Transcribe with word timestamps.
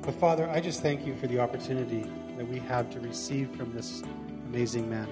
But 0.00 0.14
Father, 0.14 0.48
I 0.48 0.60
just 0.60 0.80
thank 0.80 1.06
you 1.06 1.14
for 1.14 1.26
the 1.26 1.40
opportunity 1.40 2.10
that 2.38 2.48
we 2.48 2.60
have 2.60 2.88
to 2.92 3.00
receive 3.00 3.54
from 3.54 3.74
this 3.74 4.02
amazing 4.46 4.88
man. 4.88 5.08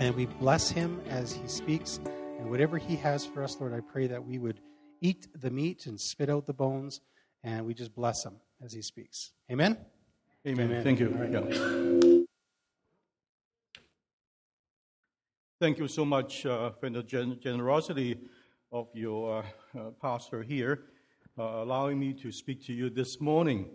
And 0.00 0.16
we 0.16 0.26
bless 0.26 0.68
him 0.68 1.00
as 1.08 1.32
he 1.32 1.46
speaks. 1.46 2.00
And 2.40 2.50
whatever 2.50 2.76
he 2.76 2.96
has 2.96 3.24
for 3.24 3.44
us, 3.44 3.56
Lord, 3.60 3.72
I 3.72 3.78
pray 3.78 4.08
that 4.08 4.26
we 4.26 4.38
would 4.38 4.58
eat 5.00 5.28
the 5.40 5.50
meat 5.50 5.86
and 5.86 6.00
spit 6.00 6.28
out 6.28 6.46
the 6.46 6.54
bones. 6.54 7.00
And 7.44 7.66
we 7.66 7.74
just 7.74 7.94
bless 7.94 8.24
him 8.24 8.36
as 8.64 8.72
he 8.72 8.80
speaks. 8.80 9.32
Amen? 9.50 9.76
Amen. 10.46 10.70
Amen. 10.70 10.82
Thank 10.82 10.98
you. 10.98 11.08
Right. 11.08 11.30
Yeah. 11.30 12.24
Thank 15.60 15.78
you 15.78 15.86
so 15.86 16.04
much 16.04 16.46
uh, 16.46 16.70
for 16.70 16.90
the 16.90 17.02
gen- 17.02 17.38
generosity 17.40 18.18
of 18.72 18.88
your 18.94 19.44
uh, 19.74 19.78
uh, 19.78 19.90
pastor 20.02 20.42
here, 20.42 20.86
uh, 21.38 21.42
allowing 21.42 22.00
me 22.00 22.12
to 22.14 22.32
speak 22.32 22.64
to 22.66 22.72
you 22.72 22.90
this 22.90 23.20
morning. 23.20 23.68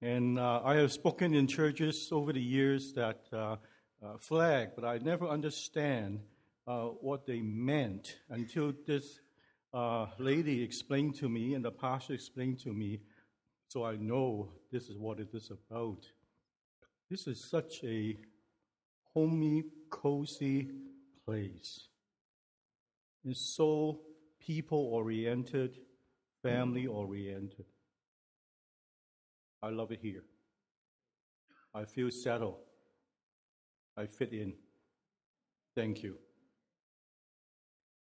And 0.00 0.38
uh, 0.38 0.62
I 0.64 0.76
have 0.76 0.92
spoken 0.92 1.34
in 1.34 1.46
churches 1.46 2.08
over 2.10 2.32
the 2.32 2.40
years 2.40 2.92
that 2.94 3.20
uh, 3.32 3.56
uh, 4.02 4.16
flag, 4.18 4.70
but 4.74 4.84
I 4.84 4.98
never 4.98 5.28
understand 5.28 6.20
uh, 6.66 6.84
what 6.84 7.26
they 7.26 7.40
meant 7.40 8.16
until 8.30 8.72
this 8.86 9.20
uh, 9.72 10.06
lady 10.18 10.62
explained 10.62 11.14
to 11.16 11.28
me 11.28 11.54
and 11.54 11.64
the 11.64 11.70
pastor 11.70 12.14
explained 12.14 12.58
to 12.60 12.72
me, 12.72 13.00
so 13.68 13.84
I 13.84 13.96
know 13.96 14.52
this 14.72 14.88
is 14.88 14.98
what 14.98 15.20
it 15.20 15.28
is 15.32 15.50
about. 15.50 16.06
This 17.08 17.26
is 17.26 17.42
such 17.42 17.84
a 17.84 18.16
homey, 19.14 19.64
cozy 19.90 20.70
place. 21.24 21.88
It's 23.24 23.40
so 23.40 24.00
people 24.40 24.78
oriented, 24.78 25.78
family 26.42 26.86
oriented. 26.86 27.66
I 29.62 29.68
love 29.68 29.92
it 29.92 30.00
here. 30.02 30.24
I 31.74 31.84
feel 31.84 32.10
settled. 32.10 32.58
I 33.96 34.06
fit 34.06 34.32
in. 34.32 34.54
Thank 35.74 36.02
you. 36.02 36.16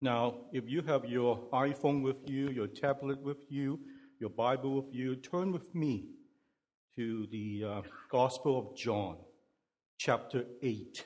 Now, 0.06 0.34
if 0.52 0.68
you 0.68 0.82
have 0.82 1.04
your 1.06 1.36
iPhone 1.52 2.00
with 2.00 2.30
you, 2.30 2.48
your 2.50 2.68
tablet 2.68 3.20
with 3.20 3.38
you, 3.48 3.80
your 4.20 4.30
Bible 4.30 4.76
with 4.80 4.94
you, 4.94 5.16
turn 5.16 5.50
with 5.50 5.74
me 5.74 6.10
to 6.94 7.26
the 7.32 7.64
uh, 7.68 7.82
Gospel 8.08 8.56
of 8.56 8.76
John, 8.76 9.16
chapter 9.98 10.44
8. 10.62 11.04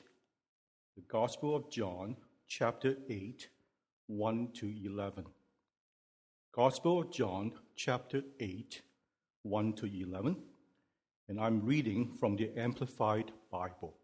The 0.97 1.03
Gospel 1.09 1.57
of 1.57 1.71
John, 1.71 2.15
chapter 2.47 2.95
8, 3.09 3.49
1 4.09 4.49
to 4.57 4.75
11. 4.85 5.25
Gospel 6.55 7.01
of 7.01 7.11
John, 7.11 7.53
chapter 7.77 8.21
8, 8.39 8.83
1 9.45 9.73
to 9.77 9.87
11. 9.87 10.37
And 11.31 11.41
I'm 11.41 11.65
reading 11.65 12.19
from 12.21 12.37
the 12.37 12.51
Amplified 12.55 13.33
Bible. 13.51 13.95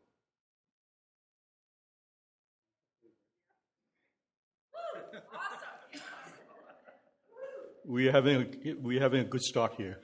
We're 7.88 8.10
having 8.10 8.42
a, 8.42 8.74
we're 8.74 9.00
having 9.00 9.20
a 9.20 9.24
good 9.24 9.42
start 9.42 9.74
here. 9.76 9.98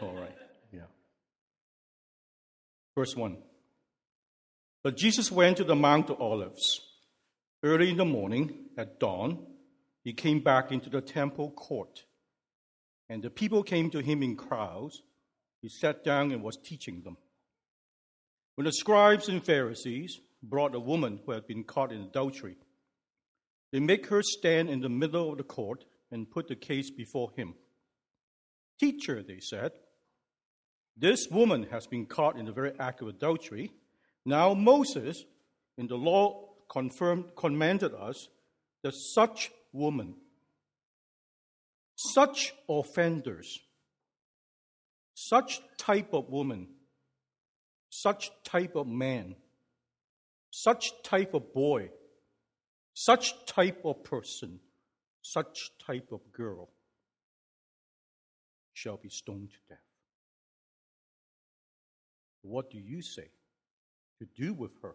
All 0.00 0.14
right. 0.14 0.34
Yeah. 0.72 0.88
Verse 2.96 3.14
1. 3.14 3.36
But 4.82 4.96
Jesus 4.96 5.30
went 5.30 5.58
to 5.58 5.64
the 5.64 5.76
Mount 5.76 6.08
of 6.08 6.20
Olives. 6.20 6.80
Early 7.62 7.90
in 7.90 7.98
the 7.98 8.06
morning, 8.06 8.70
at 8.78 8.98
dawn, 8.98 9.44
he 10.02 10.14
came 10.14 10.40
back 10.40 10.72
into 10.72 10.88
the 10.88 11.02
temple 11.02 11.50
court. 11.50 12.04
And 13.10 13.22
the 13.22 13.30
people 13.30 13.62
came 13.62 13.90
to 13.90 14.00
him 14.00 14.22
in 14.22 14.36
crowds. 14.36 15.02
He 15.60 15.68
sat 15.68 16.04
down 16.04 16.32
and 16.32 16.42
was 16.42 16.56
teaching 16.56 17.02
them. 17.02 17.18
When 18.54 18.64
the 18.64 18.72
scribes 18.72 19.28
and 19.28 19.44
Pharisees 19.44 20.20
brought 20.42 20.74
a 20.74 20.80
woman 20.80 21.20
who 21.26 21.32
had 21.32 21.46
been 21.46 21.64
caught 21.64 21.92
in 21.92 22.00
adultery, 22.00 22.56
they 23.72 23.80
make 23.80 24.06
her 24.06 24.22
stand 24.22 24.70
in 24.70 24.80
the 24.80 24.88
middle 24.88 25.32
of 25.32 25.38
the 25.38 25.44
court 25.44 25.84
and 26.10 26.30
put 26.30 26.48
the 26.48 26.56
case 26.56 26.90
before 26.90 27.30
him. 27.36 27.54
Teacher, 28.78 29.22
they 29.22 29.40
said, 29.40 29.72
this 30.96 31.28
woman 31.28 31.64
has 31.70 31.86
been 31.86 32.06
caught 32.06 32.38
in 32.38 32.46
the 32.46 32.52
very 32.52 32.72
act 32.78 33.02
of 33.02 33.08
adultery. 33.08 33.72
Now 34.24 34.54
Moses, 34.54 35.24
in 35.76 35.86
the 35.88 35.96
law, 35.96 36.48
confirmed, 36.70 37.36
commanded 37.36 37.92
us 37.94 38.28
that 38.82 38.94
such 38.94 39.50
woman, 39.72 40.14
such 41.94 42.54
offenders, 42.68 43.60
such 45.14 45.60
type 45.76 46.14
of 46.14 46.30
woman, 46.30 46.68
such 47.90 48.30
type 48.44 48.74
of 48.74 48.86
man, 48.86 49.36
such 50.50 50.92
type 51.02 51.34
of 51.34 51.52
boy, 51.52 51.90
such 52.94 53.34
type 53.46 53.80
of 53.84 54.02
person, 54.02 54.60
such 55.32 55.70
type 55.84 56.10
of 56.12 56.20
girl 56.32 56.68
shall 58.74 58.96
be 58.96 59.08
stoned 59.08 59.50
to 59.50 59.56
death. 59.68 59.78
What 62.42 62.70
do 62.70 62.78
you 62.78 63.02
say 63.02 63.30
to 64.18 64.26
do 64.36 64.54
with 64.54 64.72
her? 64.82 64.94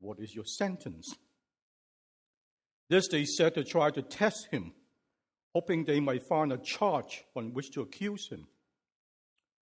What 0.00 0.18
is 0.20 0.34
your 0.34 0.44
sentence? 0.44 1.14
This 2.90 3.08
they 3.08 3.24
said 3.24 3.54
to 3.54 3.64
try 3.64 3.90
to 3.90 4.02
test 4.02 4.48
him, 4.50 4.72
hoping 5.54 5.84
they 5.84 6.00
might 6.00 6.28
find 6.28 6.52
a 6.52 6.58
charge 6.58 7.24
on 7.34 7.54
which 7.54 7.70
to 7.72 7.80
accuse 7.80 8.28
him. 8.28 8.46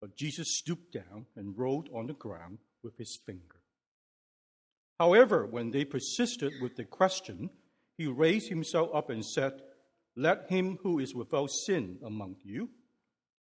But 0.01 0.17
Jesus 0.17 0.59
stooped 0.59 0.93
down 0.93 1.27
and 1.37 1.57
wrote 1.57 1.89
on 1.95 2.07
the 2.07 2.15
ground 2.15 2.59
with 2.83 2.97
his 2.99 3.19
finger. 3.25 3.61
However, 4.99 5.47
when 5.47 5.71
they 5.71 5.85
persisted 5.85 6.55
with 6.61 6.77
the 6.77 6.85
question, 6.85 7.51
he 7.97 8.07
raised 8.07 8.49
himself 8.49 8.91
up 8.95 9.11
and 9.11 9.25
said, 9.25 9.53
Let 10.17 10.49
him 10.49 10.79
who 10.83 10.99
is 10.99 11.15
without 11.15 11.51
sin 11.51 11.99
among 12.05 12.37
you 12.43 12.71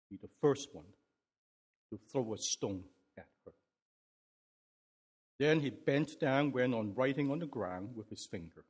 be 0.10 0.18
the 0.22 0.30
first 0.42 0.70
one 0.74 0.86
to 1.92 2.00
throw 2.12 2.34
a 2.34 2.38
stone 2.38 2.84
at 3.18 3.28
her. 3.46 3.52
Then 5.40 5.60
he 5.60 5.70
bent 5.70 6.20
down, 6.20 6.52
went 6.52 6.74
on 6.74 6.96
writing 6.96 7.32
on 7.32 7.40
the 7.40 7.46
ground 7.46 7.96
with 7.96 8.10
his 8.10 8.28
finger. 8.30 8.66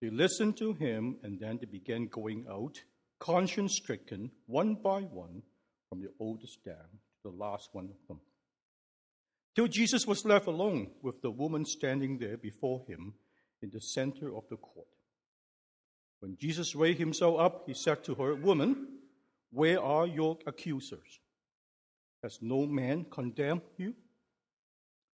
They 0.00 0.10
listened 0.10 0.56
to 0.58 0.74
him, 0.74 1.16
and 1.22 1.40
then 1.40 1.58
they 1.58 1.66
began 1.66 2.06
going 2.06 2.46
out, 2.48 2.82
conscience 3.18 3.76
stricken, 3.76 4.30
one 4.46 4.76
by 4.76 5.00
one, 5.00 5.42
from 5.88 6.02
the 6.02 6.10
oldest 6.20 6.64
down 6.64 7.00
to 7.22 7.30
the 7.30 7.36
last 7.36 7.70
one 7.72 7.86
of 7.86 8.06
them. 8.06 8.20
Till 9.56 9.68
Jesus 9.68 10.06
was 10.06 10.24
left 10.24 10.46
alone 10.46 10.90
with 11.02 11.22
the 11.22 11.30
woman 11.30 11.64
standing 11.64 12.18
there 12.18 12.36
before 12.36 12.84
him 12.88 13.14
in 13.62 13.70
the 13.72 13.80
center 13.80 14.34
of 14.36 14.44
the 14.50 14.56
court. 14.56 14.86
When 16.24 16.38
Jesus 16.38 16.74
raised 16.74 16.98
himself 16.98 17.38
up, 17.38 17.64
he 17.66 17.74
said 17.74 18.02
to 18.04 18.14
her, 18.14 18.34
Woman, 18.34 18.88
where 19.52 19.78
are 19.78 20.06
your 20.06 20.38
accusers? 20.46 21.20
Has 22.22 22.38
no 22.40 22.64
man 22.64 23.04
condemned 23.10 23.60
you? 23.76 23.92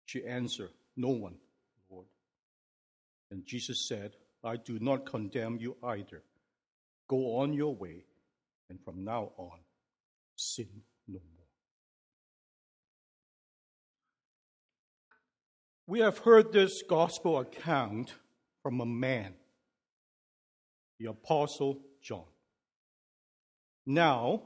She 0.06 0.26
answered, 0.26 0.72
No 0.98 1.10
one, 1.10 1.36
Lord. 1.92 2.08
And 3.30 3.46
Jesus 3.46 3.88
said, 3.88 4.16
I 4.44 4.56
do 4.56 4.80
not 4.80 5.06
condemn 5.06 5.60
you 5.60 5.78
either. 5.84 6.24
Go 7.08 7.38
on 7.38 7.54
your 7.54 7.76
way, 7.76 8.06
and 8.72 8.80
from 8.84 9.04
now 9.04 9.32
on, 9.38 9.60
sin 10.36 10.82
no 11.08 11.20
more. 11.20 11.46
We 15.86 16.00
have 16.00 16.18
heard 16.18 16.52
this 16.52 16.82
gospel 16.82 17.38
account 17.38 18.16
from 18.64 18.82
a 18.82 18.88
man, 18.88 19.36
the 21.00 21.10
Apostle 21.10 21.82
John. 22.02 22.26
Now, 23.86 24.44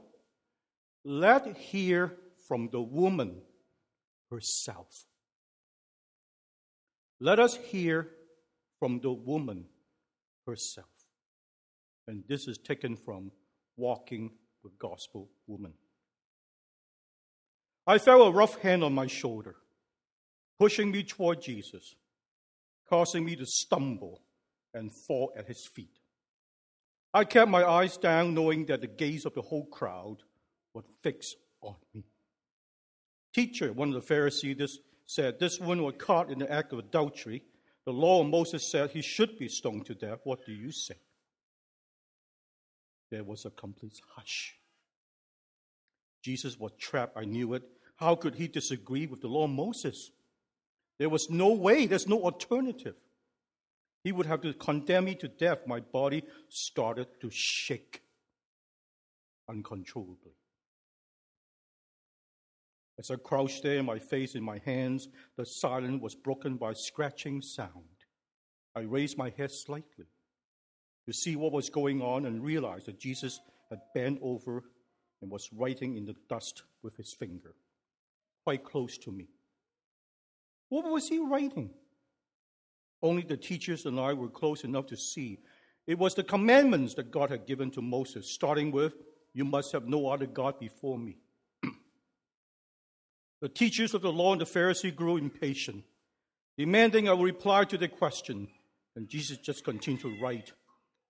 let 1.04 1.56
hear 1.56 2.16
from 2.46 2.68
the 2.70 2.80
woman 2.80 3.42
herself. 4.30 5.06
Let 7.20 7.38
us 7.38 7.56
hear 7.56 8.10
from 8.78 9.00
the 9.00 9.12
woman 9.12 9.66
herself. 10.46 10.88
And 12.08 12.24
this 12.28 12.48
is 12.48 12.58
taken 12.58 12.96
from 12.96 13.30
Walking 13.76 14.32
with 14.62 14.78
Gospel 14.78 15.30
Woman. 15.46 15.74
I 17.86 17.98
felt 17.98 18.28
a 18.28 18.36
rough 18.36 18.60
hand 18.60 18.84
on 18.84 18.92
my 18.92 19.06
shoulder, 19.06 19.56
pushing 20.58 20.90
me 20.90 21.02
toward 21.02 21.40
Jesus, 21.40 21.94
causing 22.88 23.24
me 23.24 23.36
to 23.36 23.46
stumble 23.46 24.22
and 24.74 24.90
fall 25.06 25.32
at 25.36 25.46
his 25.46 25.66
feet. 25.66 25.99
I 27.12 27.24
kept 27.24 27.50
my 27.50 27.64
eyes 27.64 27.96
down, 27.96 28.34
knowing 28.34 28.66
that 28.66 28.80
the 28.80 28.86
gaze 28.86 29.26
of 29.26 29.34
the 29.34 29.42
whole 29.42 29.66
crowd 29.66 30.18
was 30.74 30.84
fixed 31.02 31.36
on 31.60 31.76
me. 31.92 32.04
Teacher, 33.34 33.72
one 33.72 33.88
of 33.88 33.94
the 33.94 34.00
Pharisees 34.00 34.78
said, 35.06 35.38
This 35.38 35.58
woman 35.58 35.82
was 35.82 35.94
caught 35.98 36.30
in 36.30 36.38
the 36.38 36.50
act 36.50 36.72
of 36.72 36.78
adultery. 36.78 37.42
The 37.84 37.92
law 37.92 38.20
of 38.20 38.28
Moses 38.28 38.70
said 38.70 38.90
he 38.90 39.02
should 39.02 39.38
be 39.38 39.48
stoned 39.48 39.86
to 39.86 39.94
death. 39.94 40.20
What 40.24 40.44
do 40.46 40.52
you 40.52 40.70
say? 40.70 40.96
There 43.10 43.24
was 43.24 43.44
a 43.44 43.50
complete 43.50 44.00
hush. 44.14 44.56
Jesus 46.22 46.58
was 46.58 46.72
trapped. 46.78 47.16
I 47.16 47.24
knew 47.24 47.54
it. 47.54 47.62
How 47.96 48.14
could 48.14 48.36
he 48.36 48.46
disagree 48.46 49.06
with 49.06 49.20
the 49.20 49.28
law 49.28 49.44
of 49.44 49.50
Moses? 49.50 50.10
There 50.98 51.08
was 51.08 51.28
no 51.30 51.52
way, 51.52 51.86
there's 51.86 52.06
no 52.06 52.22
alternative. 52.22 52.94
He 54.02 54.12
would 54.12 54.26
have 54.26 54.40
to 54.42 54.54
condemn 54.54 55.04
me 55.04 55.14
to 55.16 55.28
death. 55.28 55.66
My 55.66 55.80
body 55.80 56.24
started 56.48 57.08
to 57.20 57.30
shake 57.30 58.02
uncontrollably. 59.48 60.32
As 62.98 63.10
I 63.10 63.16
crouched 63.16 63.62
there, 63.62 63.82
my 63.82 63.98
face 63.98 64.34
in 64.34 64.42
my 64.42 64.58
hands, 64.64 65.08
the 65.36 65.46
silence 65.46 66.02
was 66.02 66.14
broken 66.14 66.56
by 66.56 66.74
scratching 66.74 67.40
sound. 67.40 67.70
I 68.74 68.80
raised 68.80 69.18
my 69.18 69.32
head 69.36 69.50
slightly 69.50 70.06
to 71.06 71.12
see 71.12 71.34
what 71.34 71.52
was 71.52 71.70
going 71.70 72.02
on 72.02 72.26
and 72.26 72.44
realized 72.44 72.86
that 72.86 73.00
Jesus 73.00 73.40
had 73.70 73.80
bent 73.94 74.18
over 74.22 74.64
and 75.22 75.30
was 75.30 75.48
writing 75.52 75.96
in 75.96 76.04
the 76.04 76.14
dust 76.28 76.62
with 76.82 76.96
his 76.96 77.14
finger, 77.14 77.54
quite 78.44 78.64
close 78.64 78.98
to 78.98 79.10
me. 79.10 79.28
What 80.68 80.90
was 80.90 81.08
he 81.08 81.18
writing? 81.18 81.70
Only 83.02 83.22
the 83.22 83.36
teachers 83.36 83.86
and 83.86 83.98
I 83.98 84.12
were 84.12 84.28
close 84.28 84.64
enough 84.64 84.86
to 84.86 84.96
see. 84.96 85.38
It 85.86 85.98
was 85.98 86.14
the 86.14 86.22
commandments 86.22 86.94
that 86.94 87.10
God 87.10 87.30
had 87.30 87.46
given 87.46 87.70
to 87.72 87.82
Moses, 87.82 88.32
starting 88.32 88.70
with, 88.70 88.94
You 89.32 89.44
must 89.44 89.72
have 89.72 89.86
no 89.86 90.08
other 90.08 90.26
God 90.26 90.58
before 90.60 90.98
me. 90.98 91.16
the 93.40 93.48
teachers 93.48 93.94
of 93.94 94.02
the 94.02 94.12
law 94.12 94.32
and 94.32 94.40
the 94.40 94.46
Pharisee 94.46 94.94
grew 94.94 95.16
impatient, 95.16 95.84
demanding 96.58 97.08
a 97.08 97.16
reply 97.16 97.64
to 97.64 97.78
their 97.78 97.88
question. 97.88 98.48
And 98.96 99.08
Jesus 99.08 99.38
just 99.38 99.64
continued 99.64 100.02
to 100.02 100.20
write, 100.20 100.52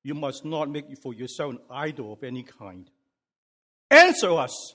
You 0.05 0.15
must 0.15 0.45
not 0.45 0.71
make 0.71 0.87
for 1.03 1.13
yourself 1.13 1.53
an 1.53 1.59
idol 1.71 2.13
of 2.13 2.23
any 2.23 2.45
kind. 2.45 2.89
Answer 3.91 4.33
us! 4.39 4.75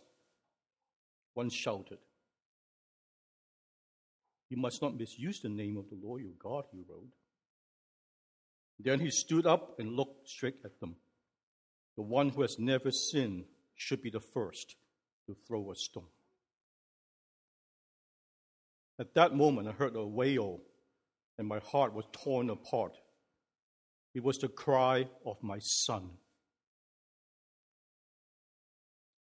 One 1.33 1.49
shouted. 1.49 1.99
You 4.49 4.57
must 4.57 4.81
not 4.81 4.97
misuse 4.97 5.39
the 5.39 5.49
name 5.49 5.77
of 5.77 5.89
the 5.89 5.97
Lord 6.01 6.21
your 6.21 6.31
God, 6.39 6.65
he 6.71 6.83
wrote. 6.87 7.09
Then 8.79 8.99
he 8.99 9.09
stood 9.09 9.45
up 9.45 9.79
and 9.79 9.93
looked 9.93 10.29
straight 10.29 10.57
at 10.63 10.79
them. 10.79 10.95
The 11.95 12.03
one 12.03 12.29
who 12.29 12.41
has 12.41 12.57
never 12.59 12.91
sinned 12.91 13.45
should 13.75 14.01
be 14.01 14.09
the 14.09 14.19
first 14.19 14.75
to 15.27 15.35
throw 15.47 15.71
a 15.71 15.75
stone. 15.75 16.03
At 18.99 19.13
that 19.15 19.35
moment, 19.35 19.67
I 19.67 19.71
heard 19.71 19.95
a 19.95 20.05
wail, 20.05 20.61
and 21.37 21.47
my 21.47 21.59
heart 21.59 21.93
was 21.93 22.05
torn 22.11 22.49
apart. 22.49 22.97
It 24.13 24.23
was 24.23 24.37
the 24.37 24.47
cry 24.47 25.07
of 25.25 25.41
my 25.41 25.59
son. 25.59 26.11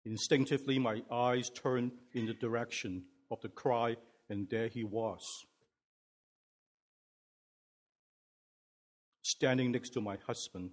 Instinctively, 0.05 0.78
my 0.78 1.02
eyes 1.10 1.49
turned 1.49 1.93
in 2.12 2.26
the 2.26 2.34
direction 2.34 3.05
of 3.31 3.40
the 3.40 3.49
cry 3.49 3.96
and 4.29 4.49
there 4.49 4.69
he 4.69 4.85
was. 4.85 5.23
Standing 9.23 9.73
next 9.73 9.91
to 9.91 10.00
my 10.00 10.17
husband, 10.26 10.71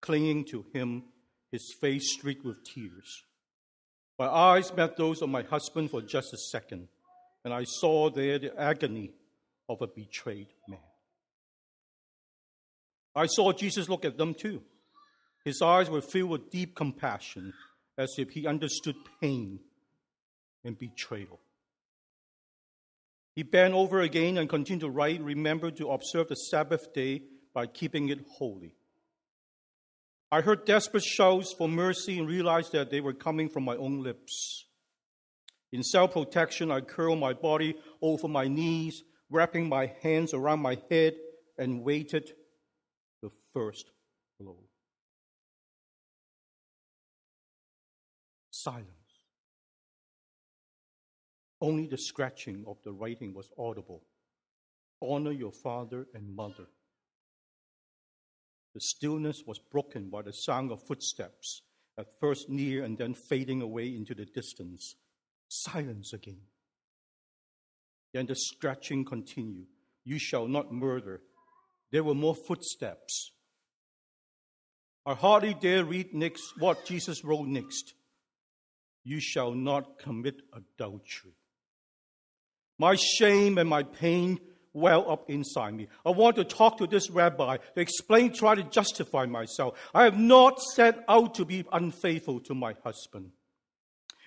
clinging 0.00 0.44
to 0.46 0.64
him, 0.72 1.04
his 1.50 1.72
face 1.80 2.12
streaked 2.12 2.44
with 2.44 2.64
tears. 2.64 3.24
My 4.18 4.26
eyes 4.26 4.74
met 4.76 4.96
those 4.96 5.22
of 5.22 5.28
my 5.28 5.42
husband 5.42 5.90
for 5.90 6.02
just 6.02 6.32
a 6.32 6.38
second, 6.38 6.88
and 7.44 7.52
I 7.52 7.64
saw 7.64 8.10
there 8.10 8.38
the 8.38 8.58
agony 8.60 9.12
of 9.68 9.80
a 9.82 9.86
betrayed 9.86 10.48
man. 10.68 10.78
I 13.14 13.26
saw 13.26 13.52
Jesus 13.52 13.88
look 13.88 14.04
at 14.04 14.18
them 14.18 14.34
too. 14.34 14.62
His 15.44 15.62
eyes 15.62 15.90
were 15.90 16.00
filled 16.00 16.30
with 16.30 16.50
deep 16.50 16.74
compassion, 16.74 17.52
as 17.96 18.14
if 18.18 18.30
he 18.30 18.46
understood 18.46 18.96
pain 19.20 19.60
and 20.64 20.78
betrayal. 20.78 21.38
He 23.34 23.42
bent 23.42 23.74
over 23.74 24.00
again 24.00 24.38
and 24.38 24.48
continued 24.48 24.82
to 24.82 24.90
write, 24.90 25.20
Remember 25.20 25.70
to 25.72 25.90
observe 25.90 26.28
the 26.28 26.36
Sabbath 26.36 26.92
day 26.92 27.22
by 27.52 27.66
keeping 27.66 28.08
it 28.08 28.20
holy. 28.38 28.76
I 30.30 30.40
heard 30.40 30.64
desperate 30.64 31.04
shouts 31.04 31.52
for 31.52 31.68
mercy 31.68 32.18
and 32.18 32.28
realized 32.28 32.72
that 32.72 32.90
they 32.90 33.00
were 33.00 33.12
coming 33.12 33.48
from 33.48 33.64
my 33.64 33.76
own 33.76 34.02
lips. 34.02 34.66
In 35.72 35.82
self 35.82 36.12
protection, 36.12 36.70
I 36.70 36.80
curled 36.80 37.18
my 37.18 37.32
body 37.32 37.74
over 38.00 38.28
my 38.28 38.46
knees, 38.46 39.02
wrapping 39.30 39.68
my 39.68 39.92
hands 40.02 40.32
around 40.32 40.60
my 40.60 40.76
head, 40.90 41.14
and 41.58 41.82
waited 41.82 42.30
the 43.22 43.30
first 43.52 43.90
blow. 44.38 44.58
Silence. 48.50 48.93
Only 51.64 51.86
the 51.86 51.96
scratching 51.96 52.62
of 52.66 52.76
the 52.84 52.92
writing 52.92 53.32
was 53.32 53.48
audible. 53.58 54.02
Honor 55.00 55.32
your 55.32 55.50
father 55.50 56.06
and 56.12 56.36
mother. 56.36 56.66
The 58.74 58.80
stillness 58.80 59.44
was 59.46 59.58
broken 59.58 60.10
by 60.10 60.20
the 60.20 60.34
sound 60.34 60.70
of 60.72 60.82
footsteps, 60.86 61.62
at 61.96 62.20
first 62.20 62.50
near 62.50 62.84
and 62.84 62.98
then 62.98 63.14
fading 63.14 63.62
away 63.62 63.86
into 63.96 64.14
the 64.14 64.26
distance. 64.26 64.96
Silence 65.48 66.12
again. 66.12 66.42
Then 68.12 68.26
the 68.26 68.36
scratching 68.36 69.06
continued. 69.06 69.68
You 70.04 70.18
shall 70.18 70.46
not 70.46 70.70
murder. 70.70 71.22
There 71.90 72.04
were 72.04 72.14
more 72.14 72.34
footsteps. 72.34 73.32
I 75.06 75.14
hardly 75.14 75.54
dare 75.54 75.86
read 75.86 76.12
next 76.12 76.42
what 76.58 76.84
Jesus 76.84 77.24
wrote 77.24 77.46
next. 77.46 77.94
You 79.02 79.18
shall 79.18 79.52
not 79.52 79.98
commit 79.98 80.42
adultery. 80.52 81.32
My 82.78 82.96
shame 82.96 83.58
and 83.58 83.68
my 83.68 83.82
pain 83.82 84.40
well 84.72 85.08
up 85.10 85.30
inside 85.30 85.74
me. 85.74 85.86
I 86.04 86.10
want 86.10 86.36
to 86.36 86.44
talk 86.44 86.78
to 86.78 86.86
this 86.86 87.08
rabbi 87.08 87.56
to 87.56 87.80
explain, 87.80 88.32
try 88.32 88.56
to 88.56 88.64
justify 88.64 89.24
myself. 89.26 89.78
I 89.94 90.04
have 90.04 90.18
not 90.18 90.60
set 90.60 91.04
out 91.08 91.34
to 91.36 91.44
be 91.44 91.64
unfaithful 91.72 92.40
to 92.40 92.54
my 92.54 92.74
husband. 92.84 93.30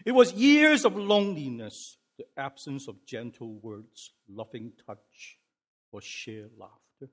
It 0.06 0.13
was 0.13 0.32
years 0.34 0.86
of 0.86 0.96
loneliness, 0.96 1.98
the 2.18 2.25
absence 2.38 2.88
of 2.88 3.06
gentle 3.06 3.56
words, 3.62 4.13
loving 4.30 4.72
touch, 4.86 5.38
or 5.92 6.01
shared 6.01 6.51
laughter. 6.58 7.12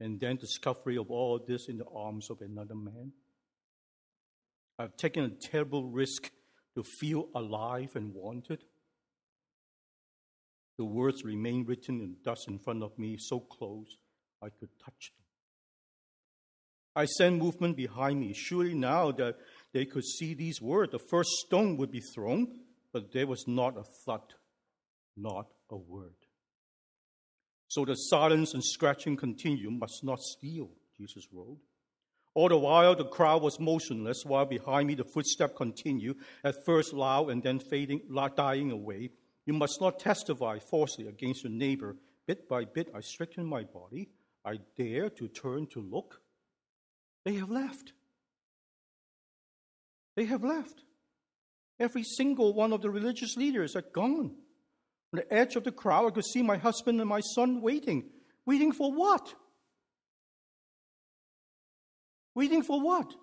And 0.00 0.18
then 0.18 0.36
discovery 0.36 0.96
of 0.96 1.10
all 1.10 1.38
this 1.46 1.68
in 1.68 1.76
the 1.76 1.88
arms 1.94 2.30
of 2.30 2.40
another 2.40 2.74
man. 2.74 3.12
I've 4.78 4.96
taken 4.96 5.24
a 5.24 5.28
terrible 5.28 5.84
risk 5.84 6.30
to 6.74 6.82
feel 6.82 7.28
alive 7.34 7.96
and 7.96 8.14
wanted. 8.14 8.64
The 10.78 10.84
words 10.84 11.24
remain 11.24 11.64
written 11.66 12.00
in 12.00 12.16
dust 12.24 12.48
in 12.48 12.58
front 12.60 12.82
of 12.82 12.96
me, 12.98 13.16
so 13.18 13.40
close 13.40 13.98
I 14.40 14.48
could 14.48 14.70
touch 14.82 15.12
them. 15.16 15.24
I 16.94 17.04
sent 17.04 17.38
movement 17.38 17.76
behind 17.76 18.20
me. 18.20 18.32
Surely 18.32 18.74
now 18.74 19.12
that 19.12 19.36
they 19.72 19.84
could 19.84 20.04
see 20.04 20.34
these 20.34 20.62
words, 20.62 20.92
the 20.92 20.98
first 20.98 21.30
stone 21.46 21.76
would 21.76 21.90
be 21.90 22.00
thrown, 22.00 22.48
but 22.92 23.12
there 23.12 23.26
was 23.26 23.44
not 23.46 23.76
a 23.76 23.84
thought, 24.04 24.34
not 25.16 25.48
a 25.70 25.76
word. 25.76 26.14
So 27.68 27.84
the 27.84 27.94
silence 27.94 28.54
and 28.54 28.64
scratching 28.64 29.16
continued. 29.16 29.78
must 29.78 30.02
not 30.02 30.20
steal, 30.20 30.70
Jesus 30.96 31.26
wrote. 31.32 31.58
All 32.34 32.48
the 32.48 32.58
while, 32.58 32.94
the 32.94 33.04
crowd 33.04 33.42
was 33.42 33.60
motionless, 33.60 34.22
while 34.24 34.46
behind 34.46 34.88
me 34.88 34.94
the 34.94 35.04
footstep 35.04 35.56
continued, 35.56 36.16
at 36.44 36.64
first 36.64 36.92
loud 36.92 37.30
and 37.30 37.42
then 37.42 37.58
fading, 37.58 38.00
dying 38.36 38.70
away. 38.70 39.10
You 39.48 39.54
must 39.54 39.80
not 39.80 39.98
testify 39.98 40.58
falsely 40.58 41.06
against 41.06 41.42
your 41.42 41.50
neighbor. 41.50 41.96
Bit 42.26 42.50
by 42.50 42.66
bit, 42.66 42.90
I 42.94 43.00
straighten 43.00 43.46
my 43.46 43.62
body. 43.62 44.10
I 44.44 44.58
dare 44.76 45.08
to 45.08 45.26
turn 45.26 45.68
to 45.68 45.80
look. 45.80 46.20
They 47.24 47.32
have 47.36 47.48
left. 47.48 47.94
They 50.16 50.26
have 50.26 50.44
left. 50.44 50.82
Every 51.80 52.02
single 52.02 52.52
one 52.52 52.74
of 52.74 52.82
the 52.82 52.90
religious 52.90 53.38
leaders 53.38 53.74
are 53.74 53.80
gone. 53.94 54.34
On 55.14 55.14
the 55.14 55.32
edge 55.32 55.56
of 55.56 55.64
the 55.64 55.72
crowd, 55.72 56.08
I 56.08 56.10
could 56.10 56.26
see 56.26 56.42
my 56.42 56.58
husband 56.58 57.00
and 57.00 57.08
my 57.08 57.20
son 57.20 57.62
waiting. 57.62 58.04
Waiting 58.44 58.72
for 58.72 58.92
what? 58.92 59.34
Waiting 62.34 62.62
for 62.62 62.82
what? 62.82 63.14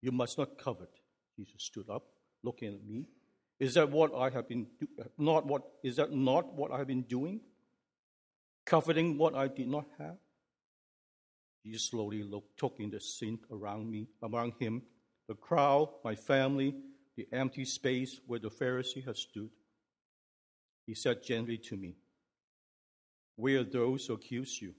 You 0.00 0.12
must 0.12 0.38
not 0.38 0.58
covet. 0.58 0.94
Jesus 1.36 1.56
stood 1.58 1.90
up, 1.90 2.04
looking 2.44 2.72
at 2.72 2.84
me. 2.84 3.08
Is 3.60 3.74
that 3.74 3.90
what 3.90 4.14
I 4.14 4.30
have 4.30 4.48
been 4.48 4.66
do- 4.78 4.88
not 5.16 5.46
what 5.46 5.62
is 5.82 5.96
that 5.96 6.12
not 6.12 6.52
what 6.54 6.72
I 6.72 6.78
have 6.78 6.86
been 6.86 7.02
doing? 7.02 7.40
Coveting 8.66 9.16
what 9.18 9.34
I 9.34 9.48
did 9.48 9.68
not 9.68 9.86
have? 9.98 10.16
He 11.62 11.76
slowly 11.78 12.22
looked, 12.22 12.58
took 12.58 12.78
in 12.78 12.90
the 12.90 13.00
scene 13.00 13.38
around 13.50 13.90
me, 13.90 14.08
around 14.22 14.52
him, 14.58 14.82
the 15.28 15.34
crowd, 15.34 15.88
my 16.04 16.14
family, 16.14 16.74
the 17.16 17.26
empty 17.32 17.64
space 17.64 18.20
where 18.26 18.38
the 18.38 18.50
Pharisee 18.50 19.04
had 19.04 19.16
stood. 19.16 19.50
He 20.86 20.94
said 20.94 21.22
gently 21.22 21.56
to 21.58 21.76
me, 21.76 21.96
Where 23.36 23.64
those 23.64 24.06
who 24.06 24.14
accuse 24.14 24.60
you? 24.60 24.74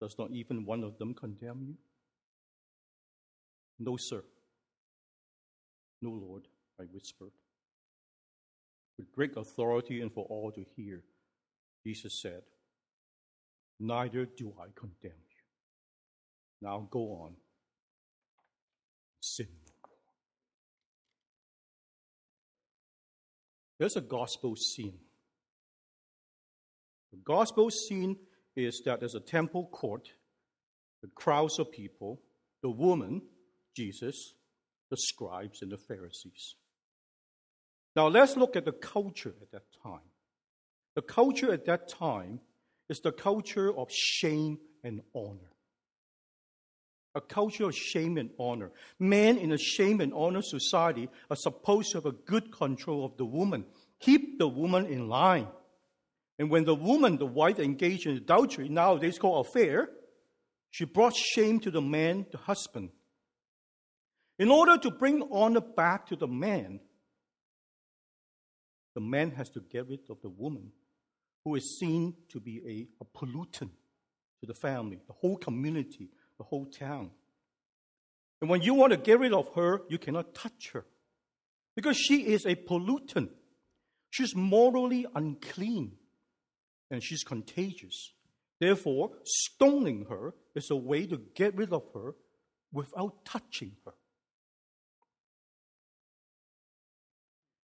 Does 0.00 0.16
not 0.18 0.30
even 0.30 0.64
one 0.64 0.84
of 0.84 0.98
them 0.98 1.14
condemn 1.14 1.62
you? 1.66 1.76
No, 3.78 3.96
sir. 3.96 4.22
No, 6.02 6.10
Lord, 6.10 6.46
I 6.80 6.84
whispered. 6.84 7.32
With 8.98 9.12
great 9.12 9.36
authority 9.36 10.00
and 10.00 10.12
for 10.12 10.24
all 10.30 10.50
to 10.52 10.64
hear, 10.76 11.02
Jesus 11.84 12.20
said, 12.20 12.42
Neither 13.78 14.24
do 14.24 14.54
I 14.58 14.66
condemn 14.74 15.20
you. 15.28 15.42
Now 16.62 16.88
go 16.90 17.00
on. 17.22 17.36
Sin 19.20 19.48
no 19.50 19.72
more. 19.82 19.90
There's 23.78 23.96
a 23.96 24.00
gospel 24.00 24.56
scene. 24.56 24.98
The 27.12 27.18
gospel 27.18 27.70
scene 27.70 28.16
is 28.56 28.82
that 28.86 29.00
there's 29.00 29.14
a 29.14 29.20
temple 29.20 29.68
court, 29.72 30.08
the 31.02 31.10
crowds 31.14 31.58
of 31.58 31.70
people, 31.70 32.20
the 32.62 32.70
woman, 32.70 33.20
Jesus, 33.76 34.34
the 34.90 34.96
scribes, 34.96 35.60
and 35.60 35.70
the 35.70 35.78
Pharisees. 35.78 36.54
Now 37.96 38.08
let's 38.08 38.36
look 38.36 38.56
at 38.56 38.66
the 38.66 38.72
culture 38.72 39.34
at 39.40 39.50
that 39.52 39.64
time. 39.82 40.10
The 40.94 41.02
culture 41.02 41.50
at 41.50 41.64
that 41.64 41.88
time 41.88 42.40
is 42.90 43.00
the 43.00 43.10
culture 43.10 43.74
of 43.74 43.90
shame 43.90 44.58
and 44.84 45.00
honor. 45.14 45.50
A 47.14 47.20
culture 47.22 47.64
of 47.64 47.74
shame 47.74 48.18
and 48.18 48.30
honor. 48.38 48.70
Men 48.98 49.38
in 49.38 49.50
a 49.50 49.58
shame 49.58 50.02
and 50.02 50.12
honor 50.12 50.42
society 50.42 51.08
are 51.30 51.36
supposed 51.36 51.92
to 51.92 51.98
have 51.98 52.06
a 52.06 52.12
good 52.12 52.52
control 52.52 53.06
of 53.06 53.16
the 53.16 53.24
woman, 53.24 53.64
keep 53.98 54.38
the 54.38 54.46
woman 54.46 54.84
in 54.84 55.08
line. 55.08 55.48
And 56.38 56.50
when 56.50 56.66
the 56.66 56.74
woman, 56.74 57.16
the 57.16 57.24
wife, 57.24 57.58
engaged 57.58 58.06
in 58.06 58.18
adultery, 58.18 58.68
nowadays 58.68 59.18
called 59.18 59.46
affair, 59.46 59.88
she 60.70 60.84
brought 60.84 61.16
shame 61.16 61.60
to 61.60 61.70
the 61.70 61.80
man, 61.80 62.26
the 62.30 62.36
husband. 62.36 62.90
In 64.38 64.50
order 64.50 64.76
to 64.76 64.90
bring 64.90 65.26
honor 65.32 65.62
back 65.62 66.06
to 66.08 66.16
the 66.16 66.28
man, 66.28 66.80
the 68.96 69.00
man 69.02 69.30
has 69.32 69.50
to 69.50 69.60
get 69.60 69.86
rid 69.90 70.00
of 70.08 70.22
the 70.22 70.30
woman 70.30 70.72
who 71.44 71.54
is 71.54 71.78
seen 71.78 72.14
to 72.30 72.40
be 72.40 72.62
a, 72.66 73.04
a 73.04 73.04
pollutant 73.04 73.68
to 74.40 74.46
the 74.46 74.54
family, 74.54 74.98
the 75.06 75.12
whole 75.12 75.36
community, 75.36 76.08
the 76.38 76.44
whole 76.44 76.64
town. 76.64 77.10
And 78.40 78.48
when 78.48 78.62
you 78.62 78.72
want 78.72 78.92
to 78.92 78.96
get 78.96 79.20
rid 79.20 79.34
of 79.34 79.52
her, 79.54 79.82
you 79.90 79.98
cannot 79.98 80.34
touch 80.34 80.70
her 80.72 80.86
because 81.74 81.98
she 81.98 82.26
is 82.26 82.46
a 82.46 82.54
pollutant. 82.54 83.28
She's 84.08 84.34
morally 84.34 85.04
unclean 85.14 85.92
and 86.90 87.04
she's 87.04 87.22
contagious. 87.22 88.14
Therefore, 88.58 89.10
stoning 89.24 90.06
her 90.08 90.32
is 90.54 90.70
a 90.70 90.76
way 90.76 91.04
to 91.06 91.20
get 91.34 91.54
rid 91.54 91.70
of 91.70 91.82
her 91.92 92.14
without 92.72 93.26
touching 93.26 93.72
her. 93.84 93.92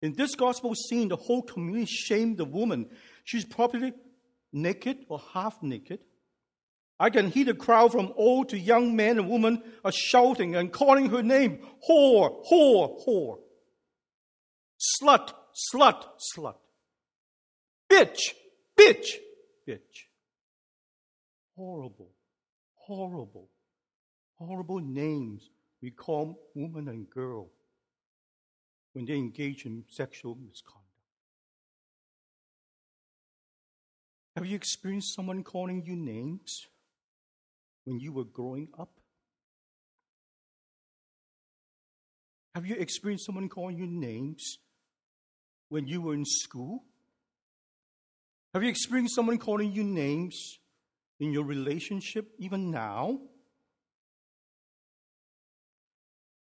In 0.01 0.13
this 0.13 0.36
gospel 0.36 0.74
scene, 0.75 1.10
the 1.10 1.15
whole 1.15 1.41
community 1.41 1.86
shamed 1.86 2.38
the 2.38 2.46
woman. 2.46 2.89
She's 3.25 3.46
probably 3.46 3.94
naked 4.53 5.06
or 5.10 5.22
half 5.34 5.62
naked. 5.62 6.00
I 7.00 7.10
can 7.10 7.32
hear 7.32 7.46
the 7.46 7.53
crowd 7.53 7.91
from 7.91 8.13
old 8.15 8.50
to 8.50 8.60
young 8.60 8.96
men 8.96 9.18
and 9.18 9.29
women 9.29 9.63
are 9.86 9.91
shouting 9.91 10.56
and 10.56 10.72
calling 10.72 11.10
her 11.10 11.24
name 11.24 11.60
whore, 11.89 12.46
whore, 12.51 13.06
whore. 13.08 13.39
Slut, 15.01 15.34
slut, 15.74 16.06
slut. 16.36 16.56
Bitch, 17.89 18.20
bitch, 18.77 19.15
bitch. 19.68 20.08
Horrible, 21.56 22.12
horrible, 22.75 23.50
horrible 24.38 24.79
names 24.79 25.50
we 25.82 25.91
call 25.91 26.39
woman 26.53 26.88
and 26.88 27.10
girl 27.10 27.50
when 28.93 29.05
they 29.05 29.15
engage 29.15 29.65
in 29.65 29.84
sexual 29.89 30.36
misconduct. 30.36 30.86
Have 34.36 34.46
you 34.46 34.55
experienced 34.55 35.15
someone 35.15 35.43
calling 35.43 35.84
you 35.86 35.96
names 35.96 36.67
when 37.84 38.00
you 38.00 38.12
were 38.12 38.24
growing 38.24 38.69
up? 38.79 38.89
Have 42.55 42.65
you 42.65 42.75
experienced 42.75 43.25
someone 43.25 43.50
calling 43.50 43.77
you 43.77 43.86
names 43.86 44.60
when 45.69 45.88
you 45.88 46.01
were 46.01 46.13
in 46.13 46.25
school? 46.25 46.84
Have 48.53 48.63
you 48.63 48.69
experienced 48.69 49.15
someone 49.15 49.38
calling 49.38 49.72
you 49.72 49.84
names 49.84 50.60
in 51.19 51.31
your 51.31 51.43
relationship 51.43 52.31
even 52.39 52.72
now? 52.72 53.19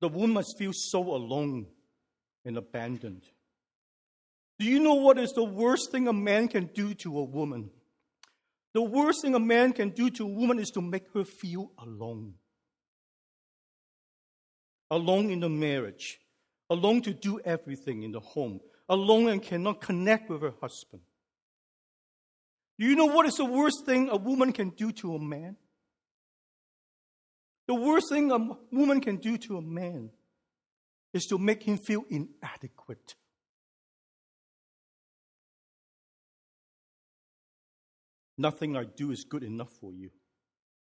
The 0.01 0.09
woman 0.09 0.35
must 0.35 0.57
feel 0.59 0.73
so 0.73 1.01
alone 1.01 1.67
and 2.49 2.57
abandoned. 2.57 3.23
Do 4.59 4.65
you 4.65 4.81
know 4.81 4.95
what 4.95 5.19
is 5.19 5.33
the 5.33 5.45
worst 5.45 5.93
thing 5.93 6.09
a 6.09 6.15
man 6.15 6.49
can 6.49 6.71
do 6.75 6.95
to 6.95 7.19
a 7.19 7.23
woman? 7.23 7.71
The 8.73 8.81
worst 8.81 9.21
thing 9.23 9.35
a 9.35 9.39
man 9.39 9.75
can 9.75 9.91
do 9.91 10.09
to 10.09 10.25
a 10.25 10.27
woman 10.27 10.59
is 10.59 10.71
to 10.71 10.81
make 10.81 11.13
her 11.13 11.25
feel 11.25 11.71
alone. 11.79 12.35
Alone 14.91 15.31
in 15.31 15.41
the 15.41 15.51
marriage, 15.51 16.19
alone 16.71 17.03
to 17.03 17.13
do 17.13 17.39
everything 17.45 18.03
in 18.03 18.13
the 18.13 18.21
home, 18.21 18.61
alone 18.89 19.29
and 19.29 19.43
cannot 19.43 19.83
connect 19.83 20.31
with 20.31 20.41
her 20.41 20.55
husband. 20.63 21.03
Do 22.79 22.87
you 22.87 22.97
know 22.97 23.07
what 23.07 23.27
is 23.27 23.35
the 23.35 23.45
worst 23.45 23.85
thing 23.85 24.09
a 24.09 24.17
woman 24.17 24.53
can 24.55 24.71
do 24.71 24.91
to 24.93 25.15
a 25.15 25.19
man? 25.19 25.57
The 27.67 27.75
worst 27.75 28.07
thing 28.11 28.33
a 28.33 28.39
woman 28.75 29.03
can 29.03 29.17
do 29.17 29.37
to 29.37 29.59
a 29.59 29.63
man 29.63 30.11
is 31.13 31.27
to 31.27 31.39
make 31.39 31.63
him 31.63 31.79
feel 31.79 32.05
inadequate. 32.11 33.15
Nothing 38.37 38.77
I 38.77 38.85
do 38.85 39.11
is 39.11 39.25
good 39.25 39.43
enough 39.43 39.73
for 39.81 39.93
you. 39.93 40.11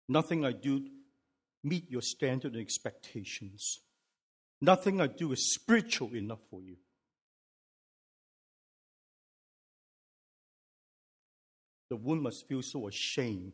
Nothing 0.09 0.43
I 0.45 0.51
do 0.51 0.87
meet 1.63 1.89
your 1.89 2.01
standard 2.01 2.53
and 2.53 2.61
expectations. 2.61 3.79
Nothing 4.61 4.99
I 4.99 5.07
do 5.07 5.31
is 5.31 5.53
spiritual 5.53 6.15
enough 6.15 6.39
for 6.49 6.61
you. 6.61 6.77
The 11.89 11.97
woman 11.97 12.23
must 12.23 12.47
feel 12.47 12.63
so 12.63 12.87
ashamed 12.87 13.53